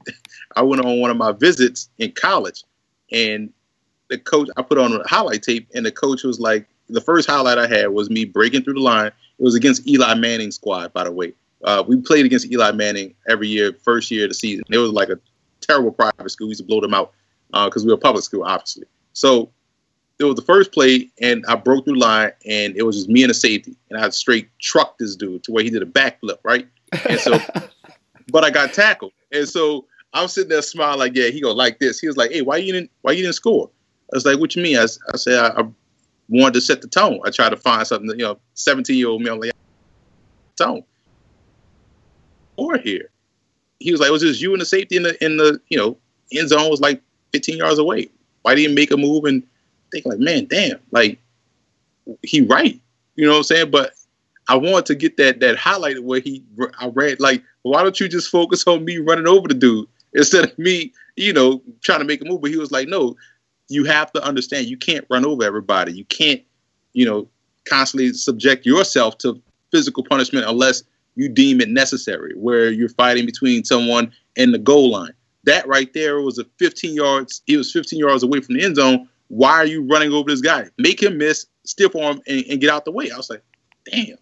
[0.56, 2.62] I went on one of my visits in college,
[3.12, 3.52] and
[4.08, 7.28] the coach I put on a highlight tape, and the coach was like, the first
[7.28, 9.08] highlight I had was me breaking through the line.
[9.08, 11.34] It was against Eli Manning's squad, by the way.
[11.64, 14.64] Uh, we played against Eli Manning every year, first year of the season.
[14.70, 15.18] It was like a
[15.60, 16.46] terrible private school.
[16.46, 17.12] We used to blow them out
[17.48, 18.84] because uh, we were a public school, obviously.
[19.12, 19.50] So
[20.18, 23.08] it was the first play, and I broke through the line, and it was just
[23.08, 25.86] me and a safety, and I straight trucked this dude to where he did a
[25.86, 26.68] backflip, right?
[27.08, 27.38] And so,
[28.30, 31.80] but I got tackled, and so I'm sitting there smiling like, yeah, he go like
[31.80, 31.98] this.
[31.98, 33.70] He was like, hey, why you didn't why you didn't score?
[34.12, 34.76] I was like, what you mean?
[34.76, 35.64] I, I said I, I
[36.28, 37.20] wanted to set the tone.
[37.24, 39.52] I tried to find something, you know, 17 year old me, I'm like,
[40.56, 40.84] tone.
[42.56, 43.10] Or here,
[43.80, 45.76] he was like, it was just you and the safety in the in the you
[45.76, 45.96] know
[46.32, 47.02] end zone was like
[47.32, 48.08] 15 yards away.
[48.42, 49.42] Why didn't make a move and
[49.90, 51.18] think like, man, damn, like
[52.22, 52.80] he right.
[53.16, 53.70] You know what I'm saying?
[53.70, 53.92] But
[54.48, 56.44] I wanted to get that that highlighted where he
[56.78, 60.44] I read like, why don't you just focus on me running over the dude instead
[60.44, 62.42] of me, you know, trying to make a move?
[62.42, 63.16] But he was like, no,
[63.68, 65.92] you have to understand you can't run over everybody.
[65.92, 66.42] You can't,
[66.92, 67.28] you know,
[67.64, 69.40] constantly subject yourself to
[69.70, 70.82] physical punishment unless
[71.16, 75.12] you deem it necessary, where you're fighting between someone and the goal line.
[75.44, 77.42] That right there was a 15 yards.
[77.46, 79.08] He was 15 yards away from the end zone.
[79.28, 80.68] Why are you running over this guy?
[80.78, 83.10] Make him miss, stiff arm, and, and get out the way.
[83.10, 83.42] I was like,
[83.90, 84.16] damn,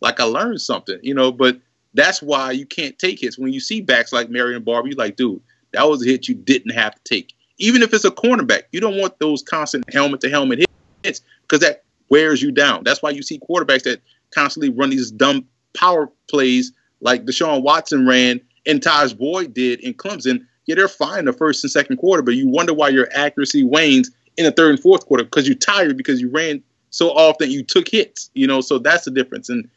[0.00, 1.32] like I learned something, you know.
[1.32, 1.60] But
[1.94, 3.38] that's why you can't take hits.
[3.38, 6.34] When you see backs like Marion Barber, you're like, dude, that was a hit you
[6.34, 7.34] didn't have to take.
[7.60, 10.64] Even if it's a cornerback, you don't want those constant helmet to helmet
[11.02, 12.82] hits because that wears you down.
[12.84, 14.00] That's why you see quarterbacks that
[14.34, 19.94] constantly run these dumb power plays like Deshaun Watson ran and Tajh Boyd did in
[19.94, 20.46] Clemson.
[20.66, 24.10] Yeah, they're fine the first and second quarter, but you wonder why your accuracy wanes
[24.36, 27.62] in the third and fourth quarter because you're tired because you ran so often you
[27.62, 28.30] took hits.
[28.34, 29.48] You know, so that's the difference.
[29.48, 29.68] And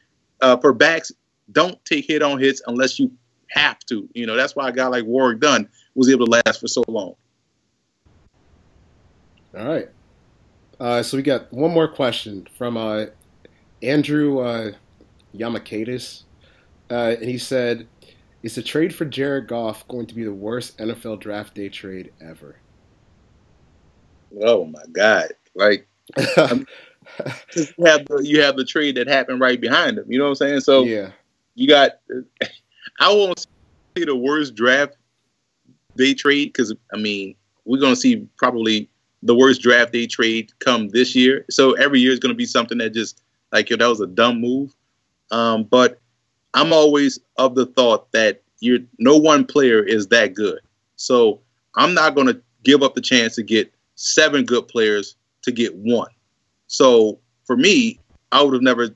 [0.42, 1.12] uh, for backs,
[1.52, 3.12] don't take hit on hits unless you
[3.50, 4.08] have to.
[4.14, 6.84] You know, that's why a guy like Warrick Dunn was able to last for so
[6.88, 7.16] long.
[9.58, 9.90] All right.
[10.80, 13.06] Uh, so we got one more question from uh,
[13.82, 14.72] Andrew uh,
[15.36, 16.24] Yamakadis.
[16.90, 17.88] Uh, and he said,
[18.42, 22.12] Is the trade for Jared Goff going to be the worst NFL draft day trade
[22.20, 22.58] ever?
[24.42, 25.28] Oh, my God.
[25.56, 25.88] Like,
[26.18, 30.06] you have the, you have the trade that happened right behind him.
[30.08, 30.60] You know what I'm saying?
[30.62, 31.12] So yeah,
[31.56, 32.00] you got.
[33.00, 34.96] I won't say the worst draft
[35.96, 37.36] day trade because I mean
[37.66, 38.90] we're going to see probably
[39.24, 41.46] the worst draft day trade come this year.
[41.50, 43.22] So every year is going to be something that just
[43.52, 44.76] like yo, that was a dumb move.
[45.32, 46.00] Um, but
[46.54, 50.60] I'm always of the thought that you're no one player is that good.
[50.98, 51.40] So
[51.76, 55.76] I'm not going to give up the chance to get seven good players to get
[55.76, 56.12] one.
[56.68, 58.00] So for me,
[58.32, 58.90] I would have never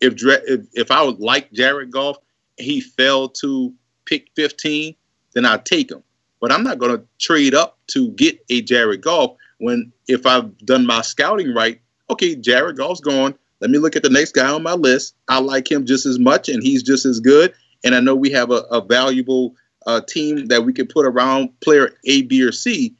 [0.00, 2.16] if if, if I would like Jared Goff,
[2.58, 3.72] he fell to
[4.04, 4.94] pick 15,
[5.34, 6.02] then I'd take him.
[6.40, 10.58] But I'm not going to trade up to get a Jared Goff when if I've
[10.58, 13.38] done my scouting right, okay, Jared Goff's gone.
[13.60, 15.14] Let me look at the next guy on my list.
[15.28, 17.54] I like him just as much, and he's just as good.
[17.84, 19.54] And I know we have a, a valuable
[19.86, 22.96] uh, team that we can put around player A, B, or C.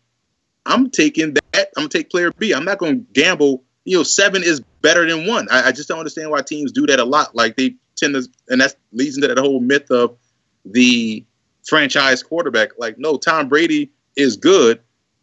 [0.65, 1.71] I'm taking that.
[1.77, 2.55] I'm gonna take player B.
[2.55, 3.65] I'm not gonna gamble.
[3.85, 5.49] You know, seven is better than one.
[5.51, 7.35] I, I just don't understand why teams do that a lot.
[7.35, 10.17] Like they tend to, and that leads into that whole myth of
[10.65, 11.25] the
[11.67, 12.79] franchise quarterback.
[12.79, 14.81] Like, no, Tom Brady is good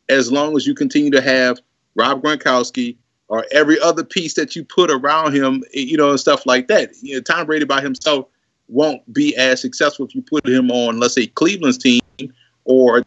[0.09, 1.59] as long as you continue to have
[1.95, 2.97] Rob Gronkowski
[3.27, 6.91] or every other piece that you put around him, you know, and stuff like that.
[7.01, 8.25] You know, Tom Brady by himself
[8.67, 12.01] won't be as successful if you put him on, let's say, Cleveland's team
[12.65, 13.05] or a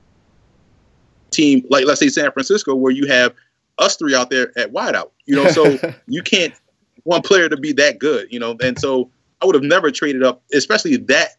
[1.30, 3.34] team like, let's say, San Francisco, where you have
[3.78, 5.10] us three out there at wideout.
[5.26, 6.54] You know, so you can't
[7.02, 8.32] one player to be that good.
[8.32, 11.30] You know, and so I would have never traded up, especially that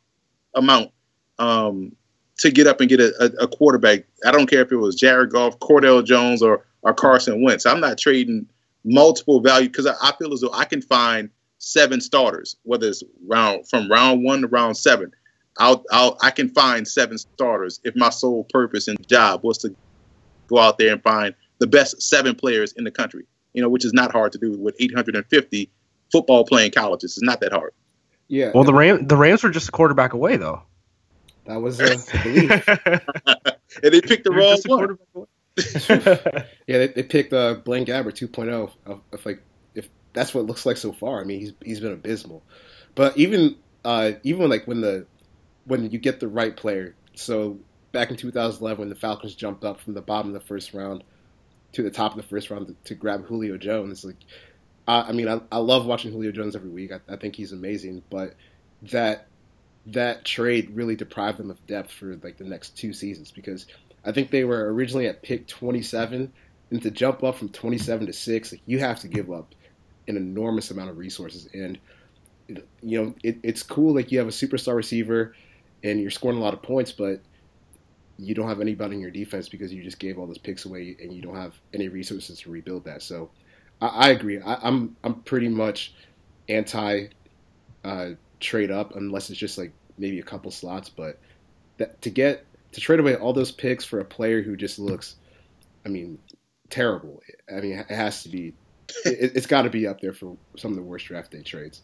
[0.56, 0.92] amount.
[1.40, 1.96] Um,
[2.40, 4.06] to get up and get a, a, a, quarterback.
[4.26, 7.66] I don't care if it was Jared Goff, Cardale Jones, or or Carson Wentz.
[7.66, 8.48] I'm not trading
[8.84, 11.30] multiple value because I, I, feel as though I can find
[11.60, 15.12] seven starters, whether it's round from round one to round seven.
[15.60, 19.76] I'll, I'll I can find seven starters if my sole purpose and job was to
[20.48, 23.26] go out there and find the best seven players in the country.
[23.54, 25.70] You know, which is not hard to do with 850
[26.12, 27.18] football playing colleges.
[27.18, 27.72] It's not that hard.
[28.28, 28.52] Yeah.
[28.54, 30.64] Well, the Ram the Rams were just a quarterback away though.
[31.46, 32.68] That was a belief.
[33.84, 35.28] and they picked the wrong one.
[36.68, 38.70] yeah, they, they picked uh, Blaine Gabbert 2.0.
[38.70, 39.42] If of, like,
[39.76, 42.44] if that's what it looks like so far, I mean, he's he's been abysmal.
[42.96, 45.06] But even uh, even like when the
[45.66, 47.60] when you get the right player, so
[47.92, 51.04] back in 2011 when the Falcons jumped up from the bottom of the first round
[51.74, 54.18] to the top of the first round to, to grab Julio Jones, like
[54.88, 56.92] I, I mean, I, I, love watching Julio Jones every week.
[56.92, 58.36] I, I think he's amazing, but
[58.84, 59.28] that
[59.88, 63.66] that trade really deprived them of depth for like the next two seasons because
[64.06, 66.32] I think they were originally at pick 27,
[66.72, 69.54] and to jump up from 27 to six, like, you have to give up
[70.08, 71.48] an enormous amount of resources.
[71.54, 71.80] And
[72.82, 75.36] you know, it, it's cool like you have a superstar receiver,
[75.84, 77.22] and you're scoring a lot of points, but
[78.18, 80.96] you don't have anybody in your defense because you just gave all those picks away,
[81.02, 83.02] and you don't have any resources to rebuild that.
[83.02, 83.30] So,
[83.82, 84.40] I, I agree.
[84.42, 85.94] I, I'm I'm pretty much
[86.50, 87.08] anti
[87.86, 88.10] uh,
[88.44, 90.90] trade up unless it's just like maybe a couple slots.
[90.90, 91.20] But
[91.78, 95.16] that, to get to trade away all those picks for a player who just looks,
[95.86, 96.20] I mean,
[96.70, 97.22] terrible.
[97.52, 98.54] I mean, it has to be.
[99.06, 101.82] It, has got to be up there for some of the worst draft day trades.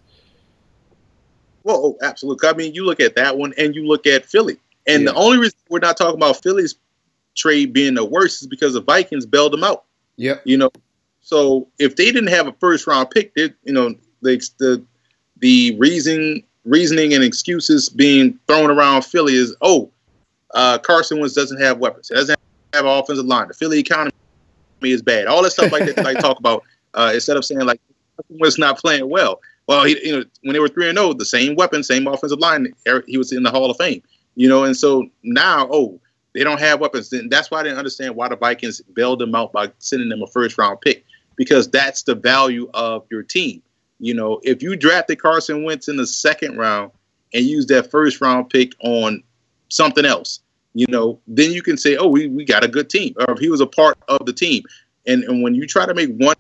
[1.64, 2.48] Well, oh, absolutely.
[2.48, 5.12] I mean, you look at that one, and you look at Philly, and yeah.
[5.12, 6.76] the only reason we're not talking about Philly's
[7.36, 9.86] trade being the worst is because the Vikings bailed them out.
[10.18, 10.42] Yep.
[10.46, 10.72] You know,
[11.22, 14.84] so if they didn't have a first round pick, they, you know, the the
[15.38, 19.92] the reason reasoning and excuses being thrown around Philly is, oh,
[20.54, 22.10] uh, Carson Wentz doesn't have weapons.
[22.10, 22.40] He doesn't
[22.74, 23.48] have an offensive line.
[23.48, 24.12] The Philly economy
[24.82, 25.28] is bad.
[25.28, 26.64] All that stuff like that, like talk about
[26.94, 27.80] uh, instead of saying like
[28.16, 29.42] Carson Wentz not playing well.
[29.68, 32.40] Well, he, you know, when they were three and zero, the same weapon, same offensive
[32.40, 32.74] line,
[33.06, 34.02] he was in the Hall of Fame.
[34.36, 36.00] You know, and so now, oh,
[36.34, 37.10] they don't have weapons.
[37.10, 40.22] Then that's why I didn't understand why the Vikings bailed them out by sending them
[40.24, 41.06] a first round pick
[41.36, 43.62] because that's the value of your team.
[44.00, 46.92] You know, if you drafted Carson Wentz in the second round
[47.34, 49.24] and used that first round pick on
[49.70, 50.40] something else,
[50.74, 53.40] you know, then you can say, oh, we, we got a good team, or if
[53.40, 54.64] he was a part of the team.
[55.06, 56.36] And, and when you try to make one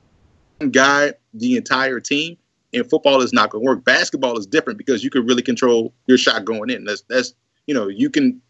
[0.72, 2.38] guy the entire team,
[2.72, 3.84] in football is not going to work.
[3.84, 6.86] Basketball is different because you can really control your shot going in.
[6.86, 7.34] That's that's
[7.68, 8.42] you know you can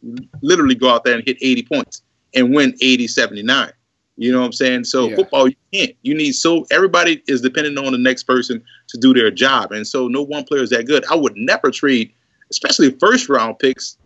[0.41, 2.01] literally go out there and hit 80 points
[2.35, 3.71] and win 80 79.
[4.19, 4.83] You know what I'm saying?
[4.83, 5.15] So Yeah.
[5.15, 5.95] football you can't.
[6.01, 9.87] You need so everybody is dependent on the next person to do their job, and
[9.87, 11.05] so no one player is that good.
[11.09, 12.11] I would never trade,
[12.51, 13.97] especially first round picks.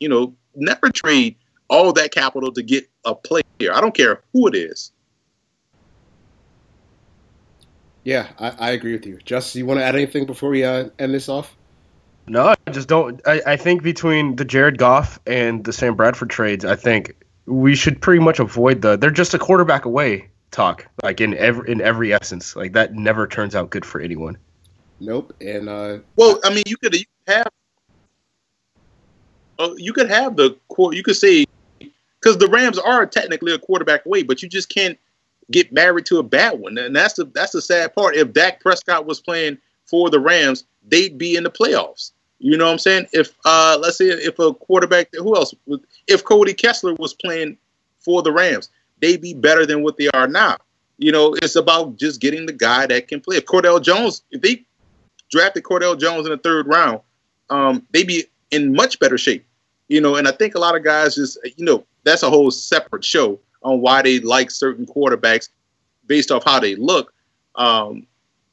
[0.00, 1.36] You know, never trade
[1.68, 3.42] all that capital to get a player.
[3.70, 4.92] I don't care who it is.
[8.04, 9.18] Yeah, I, I agree with you.
[9.24, 11.56] Just, you want to add anything before we uh, end this off?
[12.26, 13.20] No, I just don't.
[13.26, 17.14] I, I think between the Jared Goff and the Sam Bradford trades, I think
[17.46, 18.96] we should pretty much avoid the.
[18.96, 22.56] They're just a quarterback away talk, like in every in every essence.
[22.56, 24.38] Like that never turns out good for anyone.
[25.00, 25.34] Nope.
[25.40, 27.48] And uh, Well, I mean, you could have,
[29.58, 31.44] uh, you could have the quar- you could say
[32.20, 34.98] because the Rams are technically a quarterback away, but you just can't
[35.50, 38.16] get married to a bad one, and that's the that's the sad part.
[38.16, 42.12] If Dak Prescott was playing for the Rams, they'd be in the playoffs.
[42.38, 43.06] You know what I'm saying?
[43.12, 45.54] If uh, let's say if a quarterback, who else?
[46.06, 47.56] If Cody Kessler was playing
[48.00, 48.68] for the Rams,
[49.00, 50.58] they'd be better than what they are now.
[50.98, 53.36] You know, it's about just getting the guy that can play.
[53.36, 54.64] If Cardale Jones, if they
[55.30, 57.00] drafted Cardale Jones in the third round,
[57.50, 59.46] um, they'd be in much better shape.
[59.88, 62.50] You know, and I think a lot of guys just, you know, that's a whole
[62.50, 65.48] separate show on why they like certain quarterbacks
[66.06, 67.12] based off how they look,
[67.54, 68.06] um,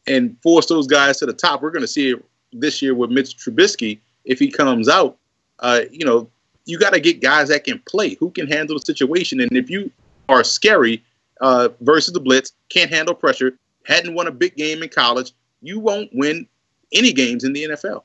[0.08, 1.62] and force those guys to the top.
[1.62, 5.18] We're going to see it this year with Mitch Trubisky if he comes out.
[5.60, 6.30] Uh, you know,
[6.66, 9.70] you got to get guys that can play, who can handle the situation, and if
[9.70, 9.92] you
[10.30, 11.04] are scary
[11.42, 15.80] uh, versus the blitz, can't handle pressure, hadn't won a big game in college, you
[15.80, 16.48] won't win
[16.94, 18.04] any games in the NFL.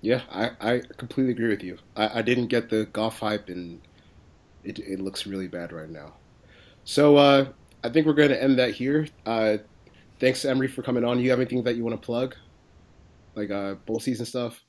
[0.00, 1.78] yeah, I, I completely agree with you.
[1.96, 3.80] I, I didn't get the Goff hype, and
[4.62, 6.12] it, it looks really bad right now.
[6.84, 7.46] So uh,
[7.82, 9.06] I think we're going to end that here.
[9.24, 9.58] Uh,
[10.20, 11.20] thanks, Emory, for coming on.
[11.20, 12.34] You have anything that you want to plug?
[13.34, 14.62] Like uh, bowl season stuff?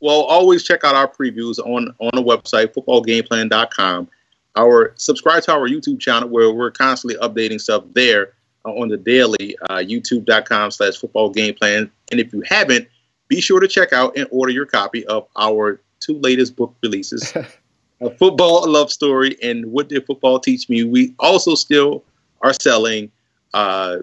[0.00, 4.08] Well, always check out our previews on on the website footballgameplan.com.
[4.56, 8.32] Our subscribe to our YouTube channel where we're constantly updating stuff there
[8.64, 9.56] uh, on the daily.
[9.68, 11.90] Uh, YouTube.com slash football game plan.
[12.10, 12.88] And if you haven't,
[13.28, 17.34] be sure to check out and order your copy of our two latest book releases,
[18.00, 20.84] a football love story and what did football teach me.
[20.84, 22.04] We also still
[22.40, 23.10] are selling
[23.52, 23.98] uh,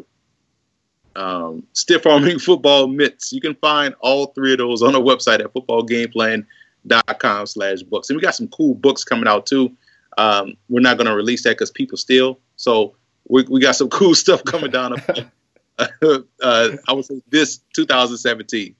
[1.15, 3.31] um, stiff arming football mitts.
[3.31, 8.09] You can find all three of those on our website at footballgameplan.com slash books.
[8.09, 9.71] And we got some cool books coming out too.
[10.17, 12.39] Um, we're not going to release that because people steal.
[12.55, 12.95] So
[13.27, 14.91] we, we got some cool stuff coming down.
[14.91, 15.31] the pipe.
[16.41, 18.75] uh, I would say this 2017.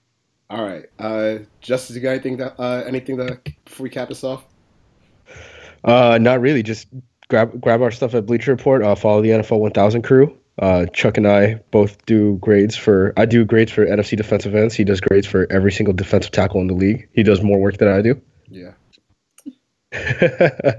[0.50, 0.86] All right.
[1.00, 4.46] Uh, Justis, you got anything that, uh, anything that before we cap this off?
[5.84, 6.64] Uh, not really.
[6.64, 6.88] Just
[7.30, 8.84] grab grab our stuff at Bleacher Report.
[8.84, 10.38] Uh, follow the NFL 1000 crew.
[10.58, 13.14] Uh, Chuck and I both do grades for.
[13.18, 14.74] I do grades for NFC defensive ends.
[14.74, 17.10] He does grades for every single defensive tackle in the league.
[17.14, 18.22] He does more work than I do.
[18.50, 18.72] Yeah.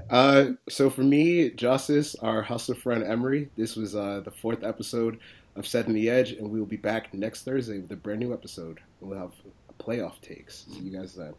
[0.09, 5.19] Uh, so for me, Justis, our hustler friend Emory, this was uh, the fourth episode
[5.55, 8.31] of Setting the Edge, and we will be back next Thursday with a brand new
[8.31, 8.79] episode.
[9.01, 9.31] We'll have
[9.79, 10.65] playoff takes.
[10.71, 11.33] See you guys then.